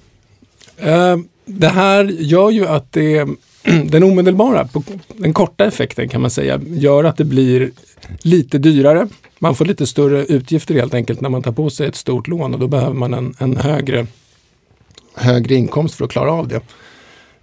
Uh, 0.92 1.24
det 1.46 1.70
här 1.70 2.04
gör 2.04 2.50
ju 2.50 2.68
att 2.68 2.92
det 2.92 3.28
den 3.84 4.04
omedelbara, 4.04 4.68
den 5.08 5.34
korta 5.34 5.66
effekten 5.66 6.10
kan 6.10 6.22
man 6.22 6.30
säga, 6.32 6.62
gör 6.68 7.04
att 7.04 7.18
det 7.18 7.26
blir 7.26 7.72
lite 8.22 8.58
dyrare. 8.58 9.08
Man 9.40 9.56
får 9.56 9.66
lite 9.66 9.88
större 9.88 10.26
utgifter 10.26 10.76
helt 10.76 10.94
enkelt 10.94 11.22
när 11.22 11.30
man 11.30 11.44
tar 11.44 11.52
på 11.52 11.70
sig 11.70 11.88
ett 11.88 11.96
stort 11.96 12.28
lån 12.28 12.54
och 12.54 12.60
då 12.60 12.68
behöver 12.68 12.94
man 12.94 13.14
en, 13.14 13.36
en 13.40 13.58
högre, 13.58 14.08
högre 15.16 15.56
inkomst 15.56 15.96
för 15.96 16.06
att 16.06 16.12
klara 16.12 16.32
av 16.32 16.48
det. 16.48 16.62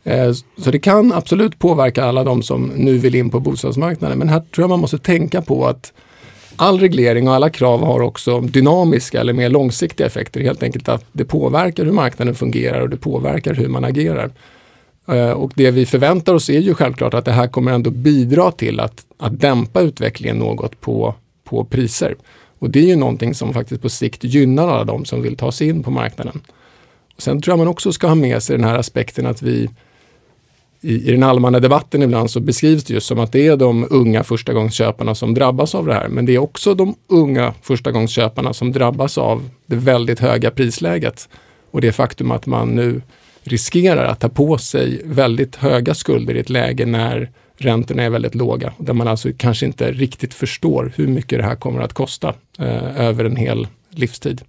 Eh, 0.04 0.32
så 0.58 0.70
det 0.70 0.78
kan 0.78 1.12
absolut 1.12 1.58
påverka 1.58 2.04
alla 2.04 2.24
de 2.24 2.42
som 2.42 2.66
nu 2.66 2.98
vill 2.98 3.14
in 3.14 3.30
på 3.30 3.40
bostadsmarknaden. 3.40 4.18
Men 4.18 4.28
här 4.28 4.40
tror 4.40 4.62
jag 4.62 4.70
man 4.70 4.80
måste 4.80 4.98
tänka 4.98 5.42
på 5.42 5.66
att 5.66 5.92
all 6.56 6.80
reglering 6.80 7.28
och 7.28 7.34
alla 7.34 7.50
krav 7.50 7.84
har 7.84 8.00
också 8.00 8.40
dynamiska 8.40 9.20
eller 9.20 9.32
mer 9.32 9.48
långsiktiga 9.48 10.06
effekter. 10.06 10.40
Helt 10.40 10.62
enkelt 10.62 10.88
att 10.88 11.04
det 11.12 11.24
påverkar 11.24 11.84
hur 11.84 11.92
marknaden 11.92 12.34
fungerar 12.34 12.80
och 12.80 12.90
det 12.90 12.96
påverkar 12.96 13.54
hur 13.54 13.68
man 13.68 13.84
agerar. 13.84 14.30
Eh, 15.08 15.30
och 15.30 15.52
det 15.54 15.70
vi 15.70 15.86
förväntar 15.86 16.34
oss 16.34 16.50
är 16.50 16.60
ju 16.60 16.74
självklart 16.74 17.14
att 17.14 17.24
det 17.24 17.32
här 17.32 17.46
kommer 17.46 17.72
ändå 17.72 17.90
bidra 17.90 18.50
till 18.50 18.80
att, 18.80 19.06
att 19.18 19.40
dämpa 19.40 19.80
utvecklingen 19.80 20.36
något 20.36 20.80
på, 20.80 21.14
på 21.44 21.64
priser. 21.64 22.14
Och 22.58 22.70
det 22.70 22.78
är 22.78 22.86
ju 22.86 22.96
någonting 22.96 23.34
som 23.34 23.54
faktiskt 23.54 23.82
på 23.82 23.88
sikt 23.88 24.24
gynnar 24.24 24.68
alla 24.68 24.84
de 24.84 25.04
som 25.04 25.22
vill 25.22 25.36
ta 25.36 25.52
sig 25.52 25.68
in 25.68 25.82
på 25.82 25.90
marknaden. 25.90 26.40
Och 27.16 27.22
sen 27.22 27.40
tror 27.40 27.52
jag 27.52 27.58
man 27.58 27.68
också 27.68 27.92
ska 27.92 28.06
ha 28.06 28.14
med 28.14 28.42
sig 28.42 28.56
den 28.56 28.66
här 28.66 28.78
aspekten 28.78 29.26
att 29.26 29.42
vi 29.42 29.68
i, 30.80 31.08
i 31.08 31.10
den 31.10 31.22
allmänna 31.22 31.60
debatten 31.60 32.02
ibland 32.02 32.30
så 32.30 32.40
beskrivs 32.40 32.84
det 32.84 32.94
just 32.94 33.06
som 33.06 33.18
att 33.18 33.32
det 33.32 33.46
är 33.46 33.56
de 33.56 33.86
unga 33.90 34.24
förstagångsköparna 34.24 35.14
som 35.14 35.34
drabbas 35.34 35.74
av 35.74 35.86
det 35.86 35.94
här. 35.94 36.08
Men 36.08 36.26
det 36.26 36.34
är 36.34 36.38
också 36.38 36.74
de 36.74 36.94
unga 37.06 37.54
förstagångsköparna 37.62 38.52
som 38.52 38.72
drabbas 38.72 39.18
av 39.18 39.50
det 39.66 39.76
väldigt 39.76 40.20
höga 40.20 40.50
prisläget 40.50 41.28
och 41.70 41.80
det 41.80 41.92
faktum 41.92 42.30
att 42.30 42.46
man 42.46 42.68
nu 42.68 43.02
riskerar 43.44 44.04
att 44.04 44.20
ta 44.20 44.28
på 44.28 44.58
sig 44.58 45.00
väldigt 45.04 45.56
höga 45.56 45.94
skulder 45.94 46.34
i 46.34 46.38
ett 46.38 46.50
läge 46.50 46.86
när 46.86 47.30
räntorna 47.56 48.02
är 48.02 48.10
väldigt 48.10 48.34
låga. 48.34 48.72
Där 48.78 48.92
man 48.92 49.08
alltså 49.08 49.28
kanske 49.36 49.66
inte 49.66 49.92
riktigt 49.92 50.34
förstår 50.34 50.92
hur 50.96 51.06
mycket 51.06 51.38
det 51.38 51.44
här 51.44 51.54
kommer 51.54 51.80
att 51.80 51.92
kosta 51.92 52.34
eh, 52.58 53.00
över 53.00 53.24
en 53.24 53.36
hel 53.36 53.66
livstid. 53.90 54.42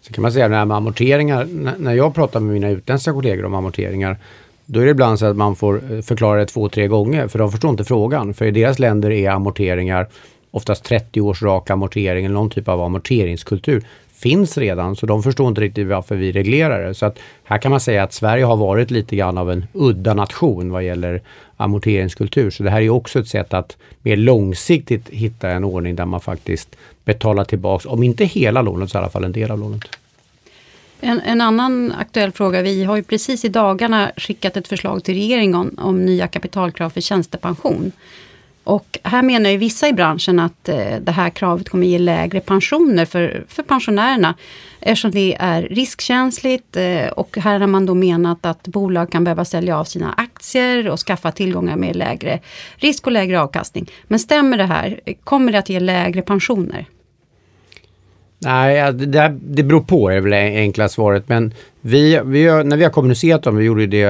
Så 0.00 0.12
kan 0.12 0.22
man 0.22 0.32
säga 0.32 0.48
det 0.48 0.56
här 0.56 0.64
med 0.64 0.76
amorteringar, 0.76 1.48
när 1.78 1.92
jag 1.92 2.14
pratar 2.14 2.40
med 2.40 2.54
mina 2.54 2.68
utländska 2.68 3.12
kollegor 3.12 3.44
om 3.44 3.54
amorteringar 3.54 4.18
då 4.70 4.80
är 4.80 4.84
det 4.84 4.90
ibland 4.90 5.18
så 5.18 5.26
att 5.26 5.36
man 5.36 5.56
får 5.56 5.92
eh, 5.92 6.00
förklara 6.00 6.38
det 6.40 6.46
två, 6.46 6.68
tre 6.68 6.88
gånger 6.88 7.28
för 7.28 7.38
de 7.38 7.50
förstår 7.50 7.70
inte 7.70 7.84
frågan. 7.84 8.34
För 8.34 8.44
i 8.44 8.50
deras 8.50 8.78
länder 8.78 9.10
är 9.10 9.30
amorteringar 9.30 10.08
oftast 10.50 10.84
30 10.84 11.20
års 11.20 11.42
rak 11.42 11.70
amortering 11.70 12.24
eller 12.24 12.34
någon 12.34 12.50
typ 12.50 12.68
av 12.68 12.80
amorteringskultur 12.80 13.84
finns 14.18 14.58
redan 14.58 14.96
så 14.96 15.06
de 15.06 15.22
förstår 15.22 15.48
inte 15.48 15.60
riktigt 15.60 15.86
varför 15.86 16.16
vi 16.16 16.32
reglerar 16.32 16.86
det. 16.86 16.94
Så 16.94 17.06
att 17.06 17.18
här 17.44 17.58
kan 17.58 17.70
man 17.70 17.80
säga 17.80 18.02
att 18.02 18.12
Sverige 18.12 18.44
har 18.44 18.56
varit 18.56 18.90
lite 18.90 19.16
grann 19.16 19.38
av 19.38 19.50
en 19.50 19.66
udda 19.72 20.14
nation 20.14 20.70
vad 20.70 20.84
gäller 20.84 21.22
amorteringskultur. 21.56 22.50
Så 22.50 22.62
det 22.62 22.70
här 22.70 22.80
är 22.80 22.90
också 22.90 23.18
ett 23.18 23.28
sätt 23.28 23.54
att 23.54 23.76
mer 24.02 24.16
långsiktigt 24.16 25.08
hitta 25.08 25.50
en 25.50 25.64
ordning 25.64 25.96
där 25.96 26.06
man 26.06 26.20
faktiskt 26.20 26.76
betalar 27.04 27.44
tillbaks, 27.44 27.86
om 27.86 28.02
inte 28.02 28.24
hela 28.24 28.62
lånet 28.62 28.90
så 28.90 28.98
i 28.98 29.00
alla 29.00 29.10
fall 29.10 29.24
en 29.24 29.32
del 29.32 29.50
av 29.50 29.58
lånet. 29.58 29.84
En, 31.00 31.20
en, 31.20 31.40
annan 31.40 31.92
aktuell 31.98 32.32
fråga. 32.32 32.62
Vi 32.62 32.84
har 32.84 32.96
ju 32.96 33.02
precis 33.02 33.44
i 33.44 33.48
dagarna 33.48 34.10
skickat 34.16 34.56
ett 34.56 34.68
förslag 34.68 35.04
till 35.04 35.14
regeringen 35.14 35.54
om, 35.54 35.74
om 35.78 36.06
nya 36.06 36.26
kapitalkrav 36.26 36.90
för 36.90 37.00
tjänstepension. 37.00 37.92
Och 38.68 38.98
här 39.02 39.22
menar 39.22 39.50
ju 39.50 39.56
vissa 39.56 39.88
i 39.88 39.92
branschen 39.92 40.38
att 40.38 40.68
eh, 40.68 40.96
det 41.00 41.12
här 41.12 41.30
kravet 41.30 41.68
kommer 41.68 41.86
ge 41.86 41.98
lägre 41.98 42.40
pensioner 42.40 43.04
för, 43.04 43.44
för 43.48 43.62
pensionärerna. 43.62 44.34
Eftersom 44.80 45.10
det 45.10 45.36
är 45.40 45.62
riskkänsligt 45.62 46.76
eh, 46.76 47.06
och 47.06 47.38
här 47.38 47.60
har 47.60 47.66
man 47.66 47.86
då 47.86 47.94
menat 47.94 48.46
att 48.46 48.62
bolag 48.62 49.12
kan 49.12 49.24
behöva 49.24 49.44
sälja 49.44 49.78
av 49.78 49.84
sina 49.84 50.12
aktier 50.12 50.88
och 50.88 50.98
skaffa 50.98 51.32
tillgångar 51.32 51.76
med 51.76 51.96
lägre 51.96 52.40
risk 52.76 53.06
och 53.06 53.12
lägre 53.12 53.40
avkastning. 53.40 53.90
Men 54.04 54.18
stämmer 54.18 54.56
det 54.56 54.66
här? 54.66 55.00
Kommer 55.24 55.52
det 55.52 55.58
att 55.58 55.68
ge 55.68 55.80
lägre 55.80 56.22
pensioner? 56.22 56.86
Nej, 58.40 58.92
det, 58.92 59.36
det 59.40 59.62
beror 59.62 59.80
på 59.80 60.10
är 60.10 60.20
väl 60.20 60.30
det 60.30 60.56
enkla 60.56 60.88
svaret. 60.88 61.28
Men 61.28 61.54
vi, 61.80 62.20
vi 62.24 62.48
har, 62.48 62.64
när 62.64 62.76
vi 62.76 62.84
har 62.84 62.90
kommunicerat 62.90 63.46
om, 63.46 63.56
vi 63.56 63.64
gjorde 63.64 63.86
det 63.86 64.02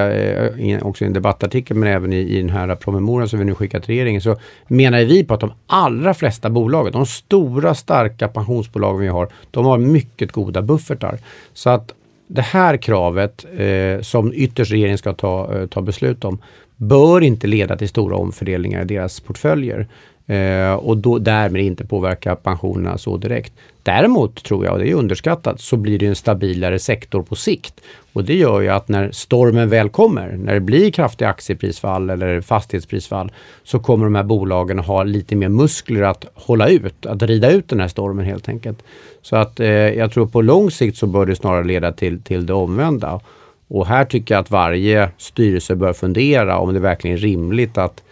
eh, 0.57 0.87
också 0.87 1.03
i 1.03 1.07
en 1.07 1.13
debattartikel 1.13 1.77
men 1.77 1.89
även 1.89 2.13
i, 2.13 2.17
i 2.17 2.41
den 2.41 2.49
här 2.49 2.75
promemorian 2.75 3.29
som 3.29 3.39
vi 3.39 3.45
nu 3.45 3.55
skickat 3.55 3.83
till 3.83 3.95
regeringen, 3.95 4.21
så 4.21 4.35
menar 4.67 4.99
vi 4.99 5.23
på 5.23 5.33
att 5.33 5.39
de 5.39 5.51
allra 5.67 6.13
flesta 6.13 6.49
bolagen, 6.49 6.93
de 6.93 7.05
stora 7.05 7.75
starka 7.75 8.27
pensionsbolagen 8.27 9.01
vi 9.01 9.07
har, 9.07 9.27
de 9.51 9.65
har 9.65 9.77
mycket 9.77 10.31
goda 10.31 10.61
buffertar. 10.61 11.17
Så 11.53 11.69
att 11.69 11.93
det 12.27 12.41
här 12.41 12.77
kravet 12.77 13.45
eh, 13.57 14.01
som 14.01 14.33
ytterst 14.33 14.71
regeringen 14.71 14.97
ska 14.97 15.13
ta, 15.13 15.57
eh, 15.57 15.67
ta 15.67 15.81
beslut 15.81 16.25
om 16.25 16.39
bör 16.79 17.21
inte 17.21 17.47
leda 17.47 17.77
till 17.77 17.89
stora 17.89 18.15
omfördelningar 18.15 18.81
i 18.81 18.85
deras 18.85 19.19
portföljer. 19.19 19.87
Eh, 20.27 20.73
och 20.73 20.97
då, 20.97 21.19
därmed 21.19 21.61
inte 21.61 21.85
påverka 21.85 22.35
pensionerna 22.35 22.97
så 22.97 23.17
direkt. 23.17 23.53
Däremot 23.83 24.43
tror 24.43 24.65
jag, 24.65 24.73
och 24.73 24.79
det 24.79 24.89
är 24.89 24.93
underskattat, 24.93 25.61
så 25.61 25.77
blir 25.77 25.99
det 25.99 26.05
en 26.05 26.15
stabilare 26.15 26.79
sektor 26.79 27.23
på 27.23 27.35
sikt. 27.35 27.73
Och 28.13 28.23
det 28.23 28.35
gör 28.35 28.61
ju 28.61 28.69
att 28.69 28.87
när 28.87 29.11
stormen 29.11 29.69
väl 29.69 29.89
kommer, 29.89 30.37
när 30.37 30.53
det 30.53 30.59
blir 30.59 30.91
kraftiga 30.91 31.29
aktieprisfall 31.29 32.09
eller 32.09 32.41
fastighetsprisfall, 32.41 33.31
så 33.63 33.79
kommer 33.79 34.05
de 34.05 34.15
här 34.15 34.23
bolagen 34.23 34.79
ha 34.79 35.03
lite 35.03 35.35
mer 35.35 35.49
muskler 35.49 36.01
att 36.01 36.25
hålla 36.33 36.69
ut, 36.69 37.05
att 37.05 37.23
rida 37.23 37.51
ut 37.51 37.69
den 37.69 37.79
här 37.79 37.87
stormen 37.87 38.25
helt 38.25 38.49
enkelt. 38.49 38.83
Så 39.21 39.35
att 39.35 39.59
eh, 39.59 39.67
jag 39.67 40.11
tror 40.11 40.25
på 40.25 40.41
lång 40.41 40.71
sikt 40.71 40.97
så 40.97 41.07
bör 41.07 41.25
det 41.25 41.35
snarare 41.35 41.63
leda 41.63 41.91
till, 41.91 42.21
till 42.21 42.45
det 42.45 42.53
omvända. 42.53 43.19
Och 43.69 43.87
här 43.87 44.05
tycker 44.05 44.35
jag 44.35 44.41
att 44.41 44.51
varje 44.51 45.09
styrelse 45.17 45.75
bör 45.75 45.93
fundera 45.93 46.57
om 46.57 46.73
det 46.73 46.79
verkligen 46.79 47.17
är 47.17 47.21
rimligt 47.21 47.77
att 47.77 48.03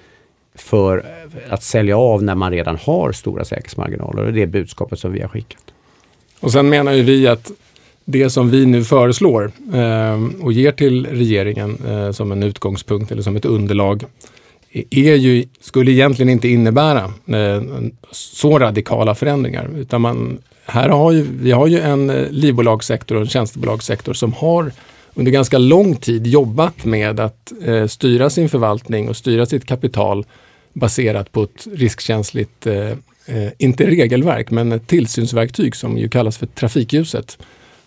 för 0.56 1.06
att 1.50 1.64
sälja 1.64 1.98
av 1.98 2.24
när 2.24 2.36
man 2.36 2.52
redan 2.52 2.78
har 2.82 3.12
stora 3.12 3.46
säkerhetsmarginaler. 3.46 4.26
Och 4.26 4.34
det 4.34 4.42
är 4.42 4.48
budskapet 4.48 5.00
som 5.00 5.12
vi 5.12 5.22
har 5.22 5.28
skickat. 5.28 5.64
Och 6.40 6.52
sen 6.52 6.70
menar 6.70 6.92
ju 6.92 7.04
vi 7.04 7.28
att 7.28 7.52
det 8.06 8.30
som 8.30 8.50
vi 8.50 8.66
nu 8.66 8.84
föreslår 8.84 9.52
eh, 9.74 10.44
och 10.46 10.54
ger 10.54 10.72
till 10.72 11.08
regeringen 11.08 11.78
eh, 11.88 12.12
som 12.12 12.32
en 12.32 12.44
utgångspunkt 12.44 13.12
eller 13.12 13.22
som 13.22 13.36
ett 13.36 13.46
underlag 13.46 14.04
är 14.90 15.16
ju, 15.16 15.46
skulle 15.60 15.92
egentligen 15.92 16.30
inte 16.30 16.48
innebära 16.48 17.04
eh, 17.28 17.64
så 18.12 18.60
radikala 18.60 19.16
förändringar. 19.16 19.70
Utan 19.76 20.02
man, 20.02 20.38
här 20.66 20.90
har 20.90 21.12
ju, 21.12 21.26
vi 21.42 21.52
har 21.52 21.68
ju 21.68 21.80
en 21.80 22.10
eh, 22.10 22.30
livbolagssektor 22.30 23.16
och 23.16 23.22
en 23.22 23.28
tjänstebolagssektor 23.28 24.14
som 24.14 24.34
har 24.34 24.72
under 25.18 25.32
ganska 25.32 25.58
lång 25.58 25.96
tid 25.96 26.28
jobbat 26.28 26.86
med 26.86 27.20
att 27.20 27.54
eh, 27.66 27.88
styra 27.88 28.30
sin 28.30 28.50
förvaltning 28.50 29.10
och 29.10 29.18
styra 29.18 29.46
sitt 29.46 29.66
kapital 29.66 30.26
baserat 30.74 31.32
på 31.32 31.44
ett 31.44 31.68
riskkänsligt, 31.74 32.68
eh, 32.68 32.90
eh, 33.26 33.52
inte 33.58 33.88
regelverk, 33.88 34.52
men 34.52 34.72
ett 34.72 34.88
tillsynsverktyg 34.88 35.76
som 35.76 35.98
ju 35.98 36.10
kallas 36.10 36.38
för 36.38 36.46
trafikljuset 36.46 37.38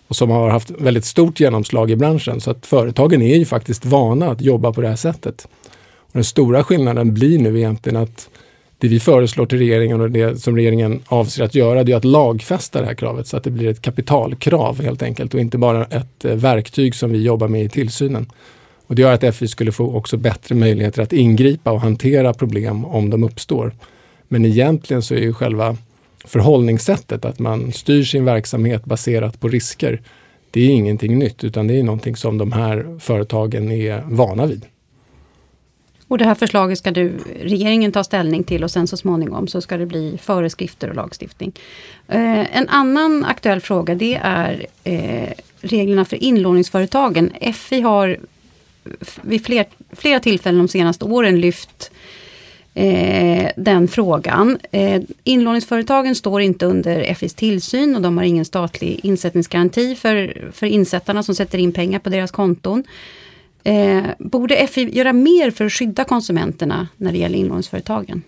och 0.07 0.15
som 0.15 0.29
har 0.29 0.49
haft 0.49 0.71
väldigt 0.71 1.05
stort 1.05 1.39
genomslag 1.39 1.91
i 1.91 1.95
branschen. 1.95 2.41
Så 2.41 2.51
att 2.51 2.65
företagen 2.65 3.21
är 3.21 3.35
ju 3.35 3.45
faktiskt 3.45 3.85
vana 3.85 4.29
att 4.29 4.41
jobba 4.41 4.73
på 4.73 4.81
det 4.81 4.87
här 4.87 4.95
sättet. 4.95 5.47
Och 5.97 6.13
den 6.13 6.23
stora 6.23 6.63
skillnaden 6.63 7.13
blir 7.13 7.39
nu 7.39 7.57
egentligen 7.57 7.97
att 7.97 8.29
det 8.81 8.87
vi 8.87 8.99
föreslår 8.99 9.45
till 9.45 9.57
regeringen 9.57 10.01
och 10.01 10.11
det 10.11 10.41
som 10.41 10.55
regeringen 10.55 10.99
avser 11.05 11.43
att 11.43 11.55
göra, 11.55 11.83
det 11.83 11.91
är 11.91 11.95
att 11.95 12.05
lagfästa 12.05 12.81
det 12.81 12.85
här 12.85 12.93
kravet 12.93 13.27
så 13.27 13.37
att 13.37 13.43
det 13.43 13.51
blir 13.51 13.69
ett 13.69 13.81
kapitalkrav 13.81 14.81
helt 14.81 15.03
enkelt 15.03 15.33
och 15.33 15.39
inte 15.39 15.57
bara 15.57 15.85
ett 15.85 16.25
eh, 16.25 16.35
verktyg 16.35 16.95
som 16.95 17.11
vi 17.11 17.23
jobbar 17.23 17.47
med 17.47 17.63
i 17.63 17.69
tillsynen. 17.69 18.31
Och 18.87 18.95
det 18.95 19.01
gör 19.01 19.13
att 19.13 19.35
FI 19.35 19.47
skulle 19.47 19.71
få 19.71 19.95
också 19.95 20.17
bättre 20.17 20.55
möjligheter 20.55 21.01
att 21.01 21.13
ingripa 21.13 21.71
och 21.71 21.81
hantera 21.81 22.33
problem 22.33 22.85
om 22.85 23.09
de 23.09 23.23
uppstår. 23.23 23.75
Men 24.27 24.45
egentligen 24.45 25.01
så 25.01 25.13
är 25.13 25.19
ju 25.19 25.33
själva 25.33 25.77
förhållningssättet 26.25 27.25
att 27.25 27.39
man 27.39 27.71
styr 27.71 28.03
sin 28.03 28.25
verksamhet 28.25 28.85
baserat 28.85 29.39
på 29.39 29.47
risker. 29.47 30.01
Det 30.51 30.61
är 30.61 30.69
ingenting 30.69 31.19
nytt 31.19 31.43
utan 31.43 31.67
det 31.67 31.79
är 31.79 31.83
någonting 31.83 32.15
som 32.15 32.37
de 32.37 32.51
här 32.51 32.99
företagen 32.99 33.71
är 33.71 34.03
vana 34.05 34.45
vid. 34.45 34.65
Och 36.11 36.17
det 36.17 36.25
här 36.25 36.35
förslaget 36.35 36.77
ska 36.77 36.91
du, 36.91 37.17
regeringen 37.41 37.91
ta 37.91 38.03
ställning 38.03 38.43
till 38.43 38.63
och 38.63 38.71
sen 38.71 38.87
så 38.87 38.97
småningom 38.97 39.47
så 39.47 39.61
ska 39.61 39.77
det 39.77 39.85
bli 39.85 40.17
föreskrifter 40.21 40.89
och 40.89 40.95
lagstiftning. 40.95 41.51
Eh, 42.07 42.57
en 42.57 42.69
annan 42.69 43.25
aktuell 43.25 43.61
fråga 43.61 43.95
det 43.95 44.19
är 44.23 44.65
eh, 44.83 45.29
reglerna 45.61 46.05
för 46.05 46.23
inlåningsföretagen. 46.23 47.31
FI 47.53 47.81
har 47.81 48.17
vid 49.21 49.45
fler, 49.45 49.65
flera 49.91 50.19
tillfällen 50.19 50.59
de 50.59 50.67
senaste 50.67 51.05
åren 51.05 51.41
lyft 51.41 51.91
eh, 52.73 53.51
den 53.57 53.87
frågan. 53.87 54.59
Eh, 54.71 55.01
inlåningsföretagen 55.23 56.15
står 56.15 56.41
inte 56.41 56.65
under 56.65 57.13
FIs 57.13 57.33
tillsyn 57.33 57.95
och 57.95 58.01
de 58.01 58.17
har 58.17 58.25
ingen 58.25 58.45
statlig 58.45 58.99
insättningsgaranti 59.03 59.95
för, 59.95 60.49
för 60.53 60.67
insättarna 60.67 61.23
som 61.23 61.35
sätter 61.35 61.57
in 61.57 61.71
pengar 61.71 61.99
på 61.99 62.09
deras 62.09 62.31
konton. 62.31 62.83
Eh, 63.63 64.03
borde 64.19 64.67
FI 64.67 64.97
göra 64.97 65.13
mer 65.13 65.51
för 65.51 65.65
att 65.65 65.73
skydda 65.73 66.03
konsumenterna 66.03 66.87
när 66.97 67.11
det 67.11 67.17
gäller 67.17 67.37
inlåningsföretagen? 67.39 68.23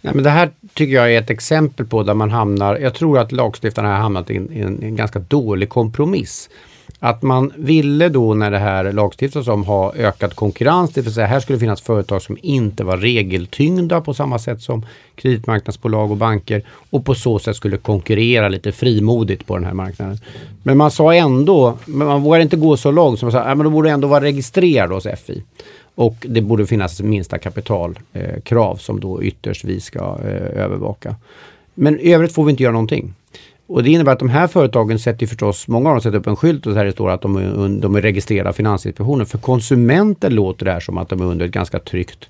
Nej, 0.00 0.14
men 0.14 0.24
det 0.24 0.30
här 0.30 0.50
tycker 0.74 0.94
jag 0.94 1.14
är 1.14 1.20
ett 1.20 1.30
exempel 1.30 1.86
på 1.86 2.02
där 2.02 2.14
man 2.14 2.30
hamnar, 2.30 2.76
jag 2.76 2.94
tror 2.94 3.18
att 3.18 3.32
lagstiftarna 3.32 3.88
har 3.88 3.96
hamnat 3.96 4.30
i 4.30 4.36
en, 4.36 4.52
i 4.52 4.60
en, 4.60 4.96
ganska 4.96 5.18
dålig 5.18 5.68
kompromiss. 5.68 6.50
Att 7.02 7.22
man 7.22 7.52
ville 7.56 8.08
då 8.08 8.34
när 8.34 8.50
det 8.50 8.58
här 8.58 8.92
lagstiftas 8.92 9.48
om 9.48 9.64
ha 9.64 9.94
ökad 9.94 10.34
konkurrens, 10.34 10.90
det 10.90 11.00
vill 11.00 11.14
säga 11.14 11.26
här 11.26 11.40
skulle 11.40 11.56
det 11.56 11.60
finnas 11.60 11.80
företag 11.80 12.22
som 12.22 12.36
inte 12.42 12.84
var 12.84 12.96
regeltyngda 12.96 14.00
på 14.00 14.14
samma 14.14 14.38
sätt 14.38 14.62
som 14.62 14.86
kreditmarknadsbolag 15.14 16.10
och 16.10 16.16
banker 16.16 16.62
och 16.90 17.04
på 17.04 17.14
så 17.14 17.38
sätt 17.38 17.56
skulle 17.56 17.76
konkurrera 17.76 18.48
lite 18.48 18.72
frimodigt 18.72 19.46
på 19.46 19.56
den 19.56 19.64
här 19.64 19.74
marknaden. 19.74 20.18
Men 20.62 20.76
man 20.76 20.90
sa 20.90 21.14
ändå, 21.14 21.78
men 21.84 22.06
man 22.06 22.22
vågar 22.22 22.40
inte 22.40 22.56
gå 22.56 22.76
så 22.76 22.90
långt 22.90 23.18
som 23.18 23.26
man 23.26 23.32
sa, 23.32 23.48
ja, 23.48 23.54
men 23.54 23.64
då 23.64 23.70
borde 23.70 23.90
ändå 23.90 24.08
vara 24.08 24.24
registrerad 24.24 24.90
hos 24.90 25.06
FI. 25.24 25.42
Och 25.94 26.16
det 26.28 26.40
borde 26.40 26.66
finnas 26.66 27.00
minsta 27.00 27.38
kapitalkrav 27.38 28.74
eh, 28.74 28.78
som 28.78 29.00
då 29.00 29.22
ytterst 29.22 29.64
vi 29.64 29.80
ska 29.80 29.98
eh, 29.98 30.62
övervaka. 30.64 31.16
Men 31.74 32.00
i 32.00 32.12
övrigt 32.12 32.34
får 32.34 32.44
vi 32.44 32.50
inte 32.50 32.62
göra 32.62 32.72
någonting. 32.72 33.14
Och 33.70 33.82
det 33.82 33.90
innebär 33.90 34.12
att 34.12 34.18
de 34.18 34.28
här 34.28 34.46
företagen 34.46 34.98
sätter 34.98 35.26
förstås, 35.26 35.68
många 35.68 35.88
av 35.88 35.94
dem 35.94 36.02
sätter 36.02 36.18
upp 36.18 36.26
en 36.26 36.36
skylt 36.36 36.66
och 36.66 36.74
där 36.74 36.84
det 36.84 36.92
står 36.92 37.10
att 37.10 37.22
de 37.22 37.36
är, 37.36 37.80
de 37.80 37.96
är 37.96 38.02
registrerade 38.02 38.48
av 38.48 38.52
Finansinspektionen. 38.52 39.26
För 39.26 39.38
konsumenter 39.38 40.30
låter 40.30 40.64
det 40.64 40.72
här 40.72 40.80
som 40.80 40.98
att 40.98 41.08
de 41.08 41.20
är 41.20 41.24
under 41.24 41.46
ett 41.46 41.52
ganska 41.52 41.78
tryggt, 41.78 42.28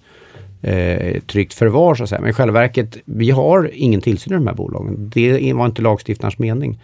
eh, 0.62 1.20
tryggt 1.20 1.54
förvar 1.54 1.94
så 1.94 2.02
att 2.02 2.08
säga. 2.08 2.20
Men 2.20 2.30
i 2.30 2.32
själva 2.32 2.60
verket, 2.60 2.96
vi 3.04 3.30
har 3.30 3.70
ingen 3.74 4.00
tillsyn 4.00 4.32
i 4.32 4.36
de 4.36 4.46
här 4.46 4.54
bolagen. 4.54 5.10
Det 5.14 5.52
var 5.52 5.66
inte 5.66 5.82
lagstiftarens 5.82 6.38
mening. 6.38 6.78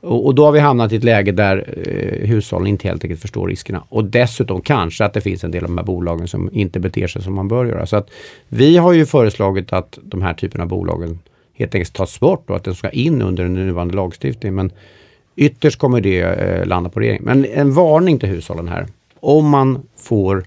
Och, 0.00 0.26
och, 0.26 0.34
då 0.34 0.44
har 0.44 0.52
vi 0.52 0.60
hamnat 0.60 0.92
i 0.92 0.96
ett 0.96 1.04
läge 1.04 1.32
där 1.32 1.74
eh, 1.86 2.28
hushållen 2.28 2.66
inte 2.66 2.88
helt 2.88 3.04
enkelt 3.04 3.20
förstår 3.20 3.48
riskerna. 3.48 3.84
Och 3.88 4.04
dessutom 4.04 4.60
kanske 4.60 5.04
att 5.04 5.12
det 5.12 5.20
finns 5.20 5.44
en 5.44 5.50
del 5.50 5.64
av 5.64 5.70
de 5.70 5.78
här 5.78 5.84
bolagen 5.84 6.28
som 6.28 6.50
inte 6.52 6.80
beter 6.80 7.06
sig 7.06 7.22
som 7.22 7.34
man 7.34 7.48
bör 7.48 7.64
göra. 7.64 7.86
Så 7.86 7.96
att 7.96 8.10
vi 8.48 8.76
har 8.76 8.92
ju 8.92 9.06
föreslagit 9.06 9.72
att 9.72 9.98
de 10.02 10.22
här 10.22 10.34
typerna 10.34 10.64
av 10.64 10.68
bolagen 10.68 11.18
helt 11.54 11.74
enkelt 11.74 11.92
tas 11.92 12.20
bort 12.20 12.50
och 12.50 12.56
att 12.56 12.64
den 12.64 12.74
ska 12.74 12.90
in 12.90 13.22
under 13.22 13.42
den 13.42 13.54
nuvarande 13.54 13.94
lagstiftningen. 13.94 14.54
Men 14.54 14.72
ytterst 15.36 15.78
kommer 15.78 16.00
det 16.00 16.20
eh, 16.20 16.66
landa 16.66 16.90
på 16.90 17.00
regeringen. 17.00 17.24
Men 17.24 17.44
en 17.44 17.72
varning 17.72 18.18
till 18.18 18.28
hushållen 18.28 18.68
här. 18.68 18.86
Om 19.20 19.48
man 19.48 19.82
får, 19.96 20.44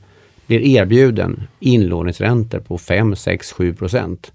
blir 0.48 0.60
erbjuden 0.60 1.48
inlåningsräntor 1.60 2.60
på 2.60 2.78
5, 2.78 3.16
6, 3.16 3.52
7 3.52 3.74
procent. 3.74 4.32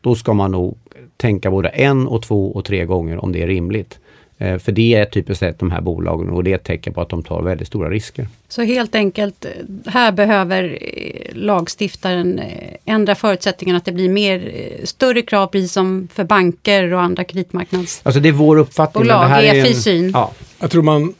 Då 0.00 0.14
ska 0.14 0.32
man 0.32 0.50
nog 0.50 0.78
tänka 1.16 1.50
både 1.50 1.68
en 1.68 2.06
och 2.06 2.22
två 2.22 2.52
och 2.52 2.64
tre 2.64 2.84
gånger 2.84 3.24
om 3.24 3.32
det 3.32 3.42
är 3.42 3.46
rimligt. 3.46 3.98
Eh, 4.38 4.58
för 4.58 4.72
det 4.72 4.94
är 4.94 5.04
typiskt 5.04 5.40
sett 5.40 5.58
de 5.58 5.70
här 5.70 5.80
bolagen 5.80 6.30
och 6.30 6.44
det 6.44 6.50
är 6.50 6.54
ett 6.54 6.64
tecken 6.64 6.92
på 6.92 7.00
att 7.00 7.08
de 7.08 7.22
tar 7.22 7.42
väldigt 7.42 7.68
stora 7.68 7.90
risker. 7.90 8.28
Så 8.48 8.62
helt 8.62 8.94
enkelt, 8.94 9.44
eh, 9.44 9.50
här 9.86 10.12
behöver 10.12 10.78
eh, 10.80 11.36
lagstiftaren 11.36 12.40
ändra 12.84 13.14
förutsättningarna 13.14 13.76
att 13.76 13.84
det 13.84 13.92
blir 13.92 14.08
mer, 14.08 14.52
större 14.84 15.22
krav 15.22 15.46
precis 15.46 15.72
som 15.72 16.08
för 16.12 16.24
banker 16.24 16.92
och 16.92 17.00
andra 17.00 17.24
kreditmarknads... 17.24 18.00
Alltså 18.02 18.20
det 18.20 18.28
är 18.28 18.32
vår 18.32 18.56
uppfattning. 18.56 19.02
Bolag, 19.02 19.22
det 19.22 19.26
här 19.26 19.42
är 19.42 19.66
en, 19.66 19.74
syn. 19.74 20.10
Ja. 20.14 20.32
Jag 20.60 20.70
tror 20.70 20.82
man, 20.82 21.14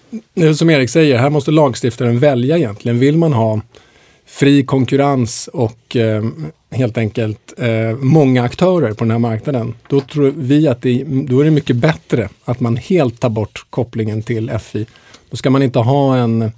som 0.56 0.70
Erik 0.70 0.90
säger, 0.90 1.18
här 1.18 1.30
måste 1.30 1.50
lagstiftaren 1.50 2.18
välja 2.18 2.56
egentligen. 2.56 2.98
Vill 2.98 3.16
man 3.16 3.32
ha 3.32 3.60
fri 4.26 4.64
konkurrens 4.64 5.48
och 5.52 5.96
eh, 5.96 6.24
helt 6.70 6.98
enkelt 6.98 7.54
eh, 7.58 7.96
många 7.98 8.42
aktörer 8.42 8.92
på 8.92 9.04
den 9.04 9.10
här 9.10 9.18
marknaden, 9.18 9.74
då 9.88 10.00
tror 10.00 10.32
vi 10.36 10.68
att 10.68 10.82
det, 10.82 11.04
då 11.06 11.40
är 11.40 11.44
det 11.44 11.50
mycket 11.50 11.76
bättre 11.76 12.28
att 12.44 12.60
man 12.60 12.76
helt 12.76 13.20
tar 13.20 13.28
bort 13.28 13.66
kopplingen 13.70 14.22
till 14.22 14.58
FI. 14.58 14.86
Då 15.30 15.36
ska 15.36 15.50
man 15.50 15.62
inte 15.62 15.78
ha 15.78 16.16
en, 16.16 16.52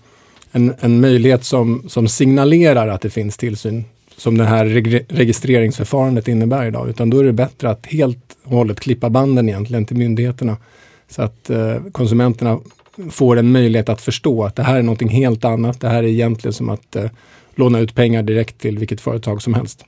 en, 0.53 0.75
en 0.81 1.01
möjlighet 1.01 1.45
som, 1.45 1.85
som 1.89 2.09
signalerar 2.09 2.89
att 2.89 3.01
det 3.01 3.11
finns 3.11 3.37
tillsyn, 3.37 3.85
som 4.17 4.39
det 4.39 4.45
här 4.45 4.65
reg 4.65 5.05
registreringsförfarandet 5.09 6.29
innebär 6.29 6.67
idag, 6.67 6.89
utan 6.89 7.11
då 7.11 7.19
är 7.19 7.25
det 7.25 7.33
bättre 7.33 7.71
att 7.71 7.87
helt 7.87 8.37
och 8.45 8.57
hållet 8.57 8.81
klippa 8.81 9.11
banden 9.11 9.49
egentligen 9.49 9.87
till 9.87 9.97
myndigheterna. 9.97 10.57
Så 11.09 11.23
att 11.23 11.51
eh, 11.51 11.77
konsumenterna 11.93 12.59
får 13.11 13.39
en 13.39 13.53
möjlighet 13.53 13.89
att 13.89 14.01
förstå 14.01 14.45
att 14.45 14.57
det 14.57 14.63
här 14.63 14.79
är 14.79 14.83
någonting 14.83 15.09
helt 15.09 15.45
annat. 15.45 15.81
Det 15.81 15.89
här 15.89 16.03
är 16.03 16.09
egentligen 16.09 16.53
som 16.53 16.69
att 16.69 16.97
eh, 16.97 17.05
låna 17.59 17.79
ut 17.79 17.95
pengar 17.95 18.23
direkt 18.23 18.59
till 18.59 18.79
vilket 18.79 19.01
företag 19.01 19.43
som 19.43 19.55
helst. 19.55 19.85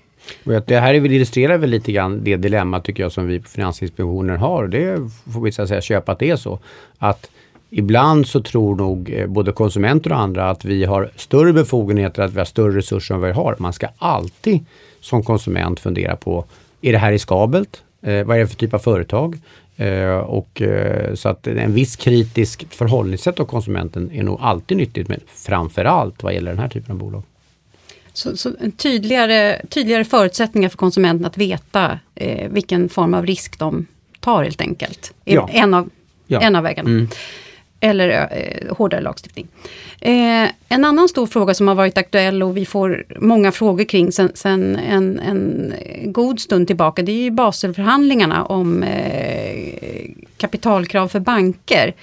Det 0.66 0.80
här 0.80 0.94
illustrerar 0.94 1.58
väl 1.58 1.70
lite 1.70 1.92
grann 1.92 2.24
det 2.24 2.36
dilemma 2.36 2.80
tycker 2.80 3.02
jag 3.02 3.12
som 3.12 3.26
vi 3.26 3.40
på 3.40 3.48
Finansinspektionen 3.48 4.36
har. 4.36 4.66
Det 4.66 5.10
får 5.32 5.40
vi 5.40 5.52
så 5.52 5.62
att 5.62 5.68
säga 5.68 5.80
köpa 5.80 6.12
att 6.12 6.18
det 6.18 6.30
är 6.30 6.36
så. 6.36 6.58
Att 6.98 7.30
ibland 7.70 8.26
så 8.26 8.42
tror 8.42 8.76
nog 8.76 9.10
eh, 9.10 9.26
både 9.26 9.52
konsumenter 9.52 10.12
och 10.12 10.18
andra 10.18 10.50
att 10.50 10.64
vi 10.64 10.84
har 10.84 11.10
större 11.16 11.52
befogenheter, 11.52 12.22
att 12.22 12.32
vi 12.32 12.38
har 12.38 12.44
större 12.44 12.76
resurser 12.76 13.14
än 13.14 13.20
vad 13.20 13.30
vi 13.30 13.34
har. 13.34 13.56
Man 13.58 13.72
ska 13.72 13.88
alltid 13.98 14.64
som 15.00 15.24
konsument 15.24 15.80
fundera 15.80 16.16
på, 16.16 16.44
är 16.80 16.92
det 16.92 16.98
här 16.98 17.12
riskabelt? 17.12 17.82
Eh, 18.02 18.24
vad 18.24 18.36
är 18.36 18.40
det 18.40 18.46
för 18.46 18.56
typ 18.56 18.74
av 18.74 18.78
företag? 18.78 19.38
Eh, 19.76 20.18
och, 20.18 20.62
eh, 20.62 21.14
så 21.14 21.28
att 21.28 21.46
en 21.46 21.74
viss 21.74 21.96
kritisk 21.96 22.66
förhållningssätt 22.70 23.40
av 23.40 23.44
konsumenten 23.44 24.10
är 24.12 24.22
nog 24.22 24.38
alltid 24.40 24.76
nyttigt, 24.76 25.08
men 25.08 25.20
framförallt 25.26 26.22
vad 26.22 26.34
gäller 26.34 26.50
den 26.50 26.60
här 26.60 26.68
typen 26.68 26.92
av 26.92 26.98
bolag. 26.98 27.22
Så, 28.12 28.36
så 28.36 28.52
tydligare, 28.76 29.66
tydligare 29.68 30.04
förutsättningar 30.04 30.68
för 30.68 30.76
konsumenten 30.76 31.26
att 31.26 31.38
veta 31.38 31.98
eh, 32.14 32.48
vilken 32.50 32.88
form 32.88 33.14
av 33.14 33.26
risk 33.26 33.58
de 33.58 33.86
tar 34.20 34.44
helt 34.44 34.60
enkelt. 34.60 35.14
Ja. 35.24 35.48
En, 35.52 35.74
av, 35.74 35.90
ja. 36.26 36.40
en 36.40 36.56
av 36.56 36.62
vägarna. 36.62 36.90
Mm. 36.90 37.08
Eller 37.80 38.08
eh, 38.08 38.76
hårdare 38.76 39.00
lagstiftning. 39.00 39.48
Eh, 40.00 40.48
en 40.68 40.84
annan 40.84 41.08
stor 41.08 41.26
fråga 41.26 41.54
som 41.54 41.68
har 41.68 41.74
varit 41.74 41.98
aktuell 41.98 42.42
och 42.42 42.56
vi 42.56 42.66
får 42.66 43.04
många 43.16 43.52
frågor 43.52 43.84
kring 43.84 44.12
sen, 44.12 44.32
sen 44.34 44.76
en, 44.76 45.20
en, 45.20 45.74
god 46.04 46.40
stund 46.40 46.66
tillbaka, 46.66 47.02
det 47.02 47.12
är 47.12 47.22
ju 47.22 47.30
Baselförhandlingarna 47.30 48.44
om 48.44 48.82
eh, 48.82 50.10
kapitalkrav 50.36 51.08
för 51.08 51.20
banker. 51.20 51.94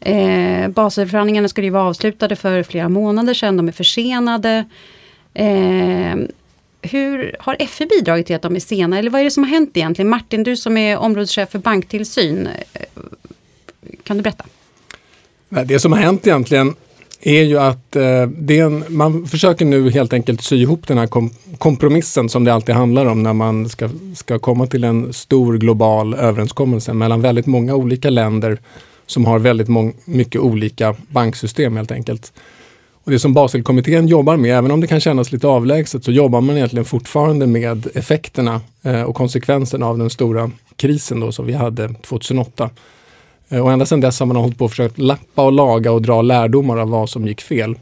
Eh, 0.00 0.68
Baselförhandlingarna 0.68 1.48
skulle 1.48 1.66
ju 1.66 1.70
vara 1.70 1.84
avslutade 1.84 2.36
för 2.36 2.62
flera 2.62 2.88
månader 2.88 3.34
sedan, 3.34 3.56
de 3.56 3.68
är 3.68 3.72
försenade. 3.72 4.64
Eh, 5.34 6.16
hur 6.82 7.36
har 7.38 7.66
FI 7.66 7.86
bidragit 7.86 8.26
till 8.26 8.36
att 8.36 8.42
de 8.42 8.56
är 8.56 8.60
sena? 8.60 8.98
Eller 8.98 9.10
vad 9.10 9.20
är 9.20 9.24
det 9.24 9.30
som 9.30 9.42
har 9.42 9.50
hänt 9.50 9.76
egentligen? 9.76 10.08
Martin, 10.08 10.42
du 10.42 10.56
som 10.56 10.76
är 10.76 10.96
områdeschef 10.96 11.50
för 11.50 11.58
banktillsyn. 11.58 12.48
Eh, 12.72 12.82
kan 14.02 14.16
du 14.16 14.22
berätta? 14.22 14.44
Det 15.48 15.78
som 15.78 15.92
har 15.92 15.98
hänt 15.98 16.26
egentligen 16.26 16.74
är 17.20 17.42
ju 17.42 17.58
att 17.58 17.96
eh, 17.96 18.58
en, 18.58 18.84
man 18.88 19.26
försöker 19.26 19.64
nu 19.64 19.90
helt 19.90 20.12
enkelt 20.12 20.42
sy 20.42 20.56
ihop 20.56 20.88
den 20.88 20.98
här 20.98 21.06
kom, 21.06 21.30
kompromissen 21.58 22.28
som 22.28 22.44
det 22.44 22.54
alltid 22.54 22.74
handlar 22.74 23.06
om 23.06 23.22
när 23.22 23.32
man 23.32 23.68
ska, 23.68 23.90
ska 24.14 24.38
komma 24.38 24.66
till 24.66 24.84
en 24.84 25.12
stor 25.12 25.58
global 25.58 26.14
överenskommelse 26.14 26.92
mellan 26.92 27.22
väldigt 27.22 27.46
många 27.46 27.74
olika 27.74 28.10
länder 28.10 28.58
som 29.06 29.24
har 29.24 29.38
väldigt 29.38 29.68
mycket 30.04 30.40
olika 30.40 30.96
banksystem 31.08 31.76
helt 31.76 31.90
enkelt. 31.90 32.32
Och 33.04 33.10
det 33.10 33.18
som 33.18 33.34
Baselkommittén 33.34 34.08
jobbar 34.08 34.36
med, 34.36 34.58
även 34.58 34.70
om 34.70 34.80
det 34.80 34.86
kan 34.86 35.00
kännas 35.00 35.32
lite 35.32 35.46
avlägset, 35.46 36.04
så 36.04 36.12
jobbar 36.12 36.40
man 36.40 36.56
egentligen 36.56 36.84
fortfarande 36.84 37.46
med 37.46 37.86
effekterna 37.94 38.60
eh, 38.82 39.02
och 39.02 39.14
konsekvenserna 39.14 39.86
av 39.86 39.98
den 39.98 40.10
stora 40.10 40.50
krisen 40.76 41.20
då, 41.20 41.32
som 41.32 41.46
vi 41.46 41.52
hade 41.52 41.94
2008. 41.94 42.70
Eh, 43.48 43.60
och 43.60 43.72
ända 43.72 43.86
sedan 43.86 44.00
dess 44.00 44.20
har 44.20 44.26
man 44.26 44.36
hållit 44.36 44.58
på 44.58 44.64
att 44.64 44.70
försöka 44.70 45.02
lappa 45.02 45.44
och 45.44 45.52
laga 45.52 45.92
och 45.92 46.02
dra 46.02 46.22
lärdomar 46.22 46.76
av 46.76 46.88
vad 46.88 47.10
som 47.10 47.26
gick 47.26 47.40
fel. 47.40 47.78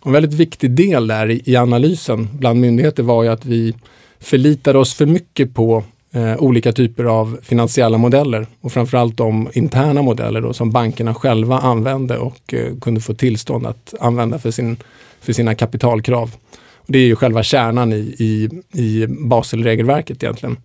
Och 0.00 0.06
en 0.06 0.12
väldigt 0.12 0.32
viktig 0.32 0.70
del 0.70 1.06
där 1.06 1.30
i, 1.30 1.42
i 1.44 1.56
analysen 1.56 2.28
bland 2.32 2.60
myndigheter 2.60 3.02
var 3.02 3.22
ju 3.22 3.28
att 3.28 3.44
vi 3.44 3.74
förlitade 4.20 4.78
oss 4.78 4.94
för 4.94 5.06
mycket 5.06 5.54
på 5.54 5.84
eh, 6.14 6.36
olika 6.36 6.72
typer 6.72 7.04
av 7.04 7.38
finansiella 7.42 7.98
modeller 7.98 8.46
och 8.60 8.72
framförallt 8.72 9.16
de 9.16 9.48
interna 9.52 10.02
modeller 10.02 10.40
då, 10.40 10.52
som 10.52 10.70
bankerna 10.70 11.14
själva 11.14 11.58
använde 11.58 12.18
och 12.18 12.54
eh, 12.54 12.76
kunde 12.80 13.00
få 13.00 13.14
tillstånd 13.14 13.66
att 13.66 13.94
använda 14.00 14.38
för, 14.38 14.50
sin, 14.50 14.76
för 15.20 15.32
sina 15.32 15.54
kapitalkrav. 15.54 16.34
Och 16.76 16.92
det 16.92 16.98
är 16.98 17.06
ju 17.06 17.16
själva 17.16 17.42
kärnan 17.42 17.92
i, 17.92 18.14
i, 18.18 18.48
i 18.82 19.06
Baselregelverket 19.06 20.22
egentligen. 20.22 20.56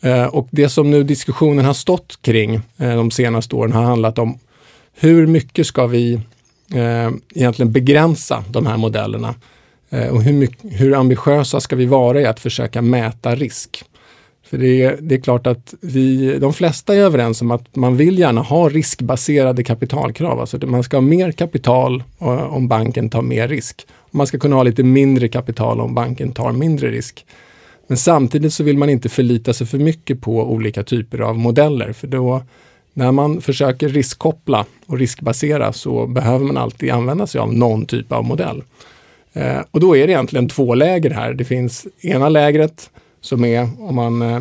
Eh, 0.00 0.24
och 0.24 0.48
det 0.50 0.68
som 0.68 0.90
nu 0.90 1.02
diskussionen 1.02 1.64
har 1.64 1.74
stått 1.74 2.18
kring 2.22 2.54
eh, 2.54 2.96
de 2.96 3.10
senaste 3.10 3.56
åren 3.56 3.72
har 3.72 3.82
handlat 3.82 4.18
om 4.18 4.38
hur 4.94 5.26
mycket 5.26 5.66
ska 5.66 5.86
vi 5.86 6.14
eh, 6.74 7.10
egentligen 7.34 7.72
begränsa 7.72 8.44
de 8.48 8.66
här 8.66 8.76
modellerna? 8.76 9.34
Eh, 9.90 10.08
och 10.08 10.22
hur, 10.22 10.32
mycket, 10.32 10.80
hur 10.80 10.94
ambitiösa 10.94 11.60
ska 11.60 11.76
vi 11.76 11.86
vara 11.86 12.20
i 12.20 12.26
att 12.26 12.40
försöka 12.40 12.82
mäta 12.82 13.34
risk? 13.34 13.84
För 14.50 14.58
det 14.58 14.82
är, 14.82 14.98
det 15.00 15.14
är 15.14 15.20
klart 15.20 15.46
att 15.46 15.74
vi, 15.80 16.38
de 16.38 16.52
flesta 16.52 16.94
är 16.94 16.98
överens 16.98 17.42
om 17.42 17.50
att 17.50 17.76
man 17.76 17.96
vill 17.96 18.18
gärna 18.18 18.40
ha 18.40 18.68
riskbaserade 18.68 19.64
kapitalkrav. 19.64 20.40
Alltså 20.40 20.66
man 20.66 20.82
ska 20.82 20.96
ha 20.96 21.02
mer 21.02 21.32
kapital 21.32 22.02
eh, 22.20 22.54
om 22.54 22.68
banken 22.68 23.10
tar 23.10 23.22
mer 23.22 23.48
risk. 23.48 23.86
Man 24.10 24.26
ska 24.26 24.38
kunna 24.38 24.56
ha 24.56 24.62
lite 24.62 24.82
mindre 24.82 25.28
kapital 25.28 25.80
om 25.80 25.94
banken 25.94 26.32
tar 26.32 26.52
mindre 26.52 26.90
risk. 26.90 27.26
Men 27.86 27.96
samtidigt 27.96 28.52
så 28.52 28.64
vill 28.64 28.78
man 28.78 28.90
inte 28.90 29.08
förlita 29.08 29.52
sig 29.52 29.66
för 29.66 29.78
mycket 29.78 30.20
på 30.20 30.52
olika 30.52 30.82
typer 30.82 31.18
av 31.18 31.38
modeller. 31.38 31.92
För 31.92 32.06
då 32.06 32.42
när 32.94 33.12
man 33.12 33.40
försöker 33.40 33.88
riskkoppla 33.88 34.66
och 34.86 34.98
riskbasera 34.98 35.72
så 35.72 36.06
behöver 36.06 36.44
man 36.44 36.56
alltid 36.56 36.90
använda 36.90 37.26
sig 37.26 37.40
av 37.40 37.54
någon 37.54 37.86
typ 37.86 38.12
av 38.12 38.24
modell. 38.24 38.62
Eh, 39.32 39.60
och 39.70 39.80
då 39.80 39.96
är 39.96 40.06
det 40.06 40.12
egentligen 40.12 40.48
två 40.48 40.74
läger 40.74 41.10
här. 41.10 41.34
Det 41.34 41.44
finns 41.44 41.86
ena 42.02 42.28
lägret 42.28 42.90
som 43.20 43.44
är, 43.44 43.68
om 43.78 43.94
man 43.94 44.22
eh, 44.22 44.40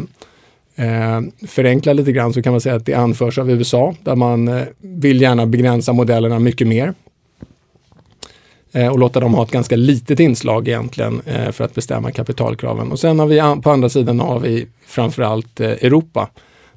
eh, 0.75 1.21
förenklar 1.47 1.93
lite 1.93 2.11
grann 2.11 2.33
så 2.33 2.41
kan 2.41 2.53
man 2.53 2.61
säga 2.61 2.75
att 2.75 2.85
det 2.85 2.93
anförs 2.93 3.37
av 3.37 3.51
USA 3.51 3.95
där 4.03 4.15
man 4.15 4.47
eh, 4.47 4.63
vill 4.77 5.21
gärna 5.21 5.45
begränsa 5.45 5.93
modellerna 5.93 6.39
mycket 6.39 6.67
mer. 6.67 6.93
Eh, 8.71 8.87
och 8.87 8.99
låta 8.99 9.19
dem 9.19 9.33
ha 9.33 9.43
ett 9.43 9.51
ganska 9.51 9.75
litet 9.75 10.19
inslag 10.19 10.67
egentligen 10.67 11.21
eh, 11.25 11.51
för 11.51 11.63
att 11.63 11.75
bestämma 11.75 12.11
kapitalkraven. 12.11 12.91
Och 12.91 12.99
sen 12.99 13.19
har 13.19 13.27
vi 13.27 13.61
på 13.61 13.71
andra 13.71 13.89
sidan 13.89 14.19
har 14.19 14.39
vi 14.39 14.67
framförallt 14.85 15.59
eh, 15.59 15.67
Europa 15.69 16.29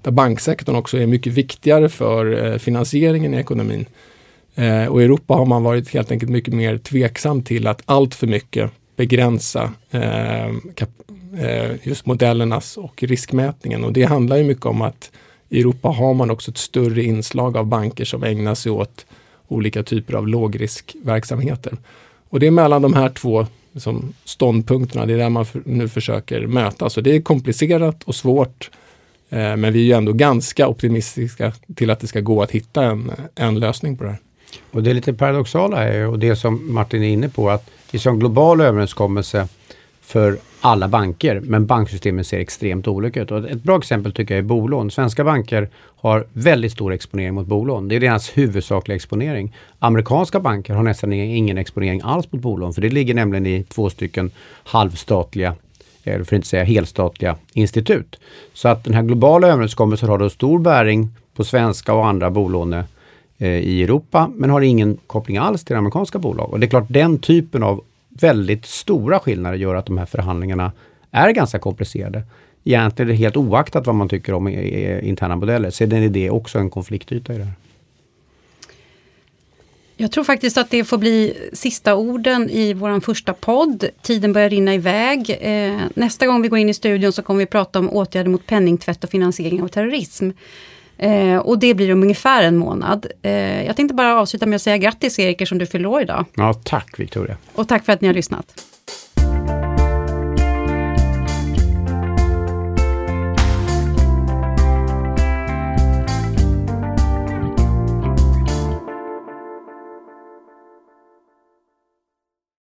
där 0.02 0.10
banksektorn 0.10 0.76
också 0.76 0.98
är 0.98 1.06
mycket 1.06 1.32
viktigare 1.32 1.88
för 1.88 2.52
eh, 2.52 2.58
finansieringen 2.58 3.34
i 3.34 3.36
ekonomin. 3.36 3.86
Eh, 4.54 4.86
och 4.86 5.02
i 5.02 5.04
Europa 5.04 5.34
har 5.34 5.46
man 5.46 5.62
varit 5.62 5.88
helt 5.88 6.10
enkelt 6.10 6.32
mycket 6.32 6.54
mer 6.54 6.78
tveksam 6.78 7.42
till 7.42 7.66
att 7.66 7.82
allt 7.84 8.14
för 8.14 8.26
mycket 8.26 8.70
begränsa 8.96 9.72
eh, 9.90 10.46
eh, 11.38 11.70
just 11.82 12.06
modellernas 12.06 12.76
och 12.76 13.02
riskmätningen. 13.02 13.84
Och 13.84 13.92
det 13.92 14.02
handlar 14.02 14.36
ju 14.36 14.44
mycket 14.44 14.66
om 14.66 14.82
att 14.82 15.10
I 15.48 15.60
Europa 15.60 15.88
har 15.88 16.14
man 16.14 16.30
också 16.30 16.50
ett 16.50 16.58
större 16.58 17.02
inslag 17.02 17.56
av 17.56 17.66
banker 17.66 18.04
som 18.04 18.22
ägnar 18.22 18.54
sig 18.54 18.72
åt 18.72 19.06
olika 19.48 19.82
typer 19.82 20.14
av 20.14 20.28
lågriskverksamheter. 20.28 21.76
Och 22.28 22.40
det 22.40 22.46
är 22.46 22.50
mellan 22.50 22.82
de 22.82 22.94
här 22.94 23.08
två 23.08 23.46
liksom, 23.72 24.12
ståndpunkterna, 24.24 25.06
det 25.06 25.12
är 25.12 25.18
där 25.18 25.30
man 25.30 25.46
för, 25.46 25.62
nu 25.66 25.88
försöker 25.88 26.46
mötas. 26.46 26.96
Och 26.96 27.02
det 27.02 27.16
är 27.16 27.22
komplicerat 27.22 28.02
och 28.02 28.14
svårt. 28.14 28.70
Eh, 29.30 29.56
men 29.56 29.72
vi 29.72 29.80
är 29.80 29.84
ju 29.84 29.92
ändå 29.92 30.12
ganska 30.12 30.68
optimistiska 30.68 31.52
till 31.74 31.90
att 31.90 32.00
det 32.00 32.06
ska 32.06 32.20
gå 32.20 32.42
att 32.42 32.50
hitta 32.50 32.84
en, 32.84 33.12
en 33.34 33.58
lösning 33.58 33.96
på 33.96 34.04
det 34.04 34.10
här. 34.10 34.18
Och 34.70 34.82
det 34.82 34.94
lite 34.94 35.12
paradoxala 35.12 35.84
är 35.84 36.08
och 36.08 36.18
det 36.18 36.36
som 36.36 36.74
Martin 36.74 37.02
är 37.02 37.08
inne 37.08 37.28
på 37.28 37.50
att 37.50 37.70
vi 37.90 37.98
har 37.98 38.12
en 38.12 38.18
global 38.18 38.60
överenskommelse 38.60 39.48
för 40.00 40.38
alla 40.60 40.88
banker, 40.88 41.40
men 41.40 41.66
banksystemen 41.66 42.24
ser 42.24 42.38
extremt 42.38 42.88
olika 42.88 43.22
ut. 43.22 43.30
Och 43.30 43.50
ett 43.50 43.62
bra 43.62 43.78
exempel 43.78 44.12
tycker 44.12 44.34
jag 44.34 44.38
är 44.38 44.48
bolån. 44.48 44.90
Svenska 44.90 45.24
banker 45.24 45.68
har 45.96 46.26
väldigt 46.32 46.72
stor 46.72 46.92
exponering 46.92 47.34
mot 47.34 47.46
bolån. 47.46 47.88
Det 47.88 47.96
är 47.96 48.00
deras 48.00 48.38
huvudsakliga 48.38 48.96
exponering. 48.96 49.56
Amerikanska 49.78 50.40
banker 50.40 50.74
har 50.74 50.82
nästan 50.82 51.12
ingen 51.12 51.58
exponering 51.58 52.00
alls 52.04 52.32
mot 52.32 52.42
bolån, 52.42 52.74
för 52.74 52.82
det 52.82 52.88
ligger 52.88 53.14
nämligen 53.14 53.46
i 53.46 53.64
två 53.64 53.90
stycken 53.90 54.30
halvstatliga 54.64 55.54
eller 56.04 56.24
för 56.24 56.36
att 56.36 56.38
inte 56.38 56.48
säga 56.48 56.64
helstatliga 56.64 57.36
institut. 57.52 58.20
Så 58.54 58.68
att 58.68 58.84
den 58.84 58.94
här 58.94 59.02
globala 59.02 59.48
överenskommelsen 59.48 60.08
har 60.08 60.18
då 60.18 60.30
stor 60.30 60.58
bäring 60.58 61.08
på 61.36 61.44
svenska 61.44 61.94
och 61.94 62.06
andra 62.06 62.30
bolåne 62.30 62.84
Eh, 63.42 63.48
i 63.48 63.82
Europa, 63.82 64.30
men 64.34 64.50
har 64.50 64.60
ingen 64.60 64.98
koppling 65.06 65.36
alls 65.36 65.64
till 65.64 65.76
amerikanska 65.76 66.18
bolag. 66.18 66.50
Och 66.52 66.60
det 66.60 66.66
är 66.66 66.68
klart, 66.68 66.86
den 66.88 67.18
typen 67.18 67.62
av 67.62 67.84
väldigt 68.08 68.66
stora 68.66 69.18
skillnader 69.18 69.58
gör 69.58 69.74
att 69.74 69.86
de 69.86 69.98
här 69.98 70.06
förhandlingarna 70.06 70.72
är 71.10 71.30
ganska 71.30 71.58
komplicerade. 71.58 72.22
Egentligen 72.64 73.08
är 73.08 73.12
det 73.12 73.18
helt 73.18 73.36
oaktat 73.36 73.86
vad 73.86 73.94
man 73.94 74.08
tycker 74.08 74.32
om 74.32 74.46
eh, 74.46 74.58
eh, 74.58 75.08
interna 75.08 75.36
modeller, 75.36 75.70
så 75.70 75.84
är 75.84 76.08
det 76.08 76.30
också 76.30 76.58
en 76.58 76.70
konfliktyta 76.70 77.34
i 77.34 77.38
det 77.38 77.44
här. 77.44 77.52
Jag 79.96 80.12
tror 80.12 80.24
faktiskt 80.24 80.58
att 80.58 80.70
det 80.70 80.84
får 80.84 80.98
bli 80.98 81.34
sista 81.52 81.94
orden 81.94 82.50
i 82.50 82.74
vår 82.74 83.00
första 83.00 83.32
podd. 83.32 83.84
Tiden 84.02 84.32
börjar 84.32 84.50
rinna 84.50 84.74
iväg. 84.74 85.38
Eh, 85.40 85.80
nästa 85.94 86.26
gång 86.26 86.42
vi 86.42 86.48
går 86.48 86.58
in 86.58 86.68
i 86.68 86.74
studion 86.74 87.12
så 87.12 87.22
kommer 87.22 87.38
vi 87.38 87.46
prata 87.46 87.78
om 87.78 87.90
åtgärder 87.90 88.30
mot 88.30 88.46
penningtvätt 88.46 89.04
och 89.04 89.10
finansiering 89.10 89.62
av 89.62 89.68
terrorism. 89.68 90.30
Eh, 91.02 91.36
och 91.36 91.58
det 91.58 91.74
blir 91.74 91.92
om 91.92 92.02
ungefär 92.02 92.42
en 92.42 92.56
månad. 92.56 93.06
Eh, 93.22 93.66
jag 93.66 93.76
tänkte 93.76 93.94
bara 93.94 94.20
avsluta 94.20 94.46
med 94.46 94.56
att 94.56 94.62
säga 94.62 94.76
grattis 94.76 95.18
Erik 95.18 95.48
som 95.48 95.58
du 95.58 95.66
fyller 95.66 95.86
år 95.88 96.02
idag. 96.02 96.24
Ja, 96.34 96.54
tack 96.64 97.00
Victoria. 97.00 97.36
Och 97.54 97.68
tack 97.68 97.84
för 97.84 97.92
att 97.92 98.00
ni 98.00 98.06
har 98.06 98.14
lyssnat. 98.14 98.64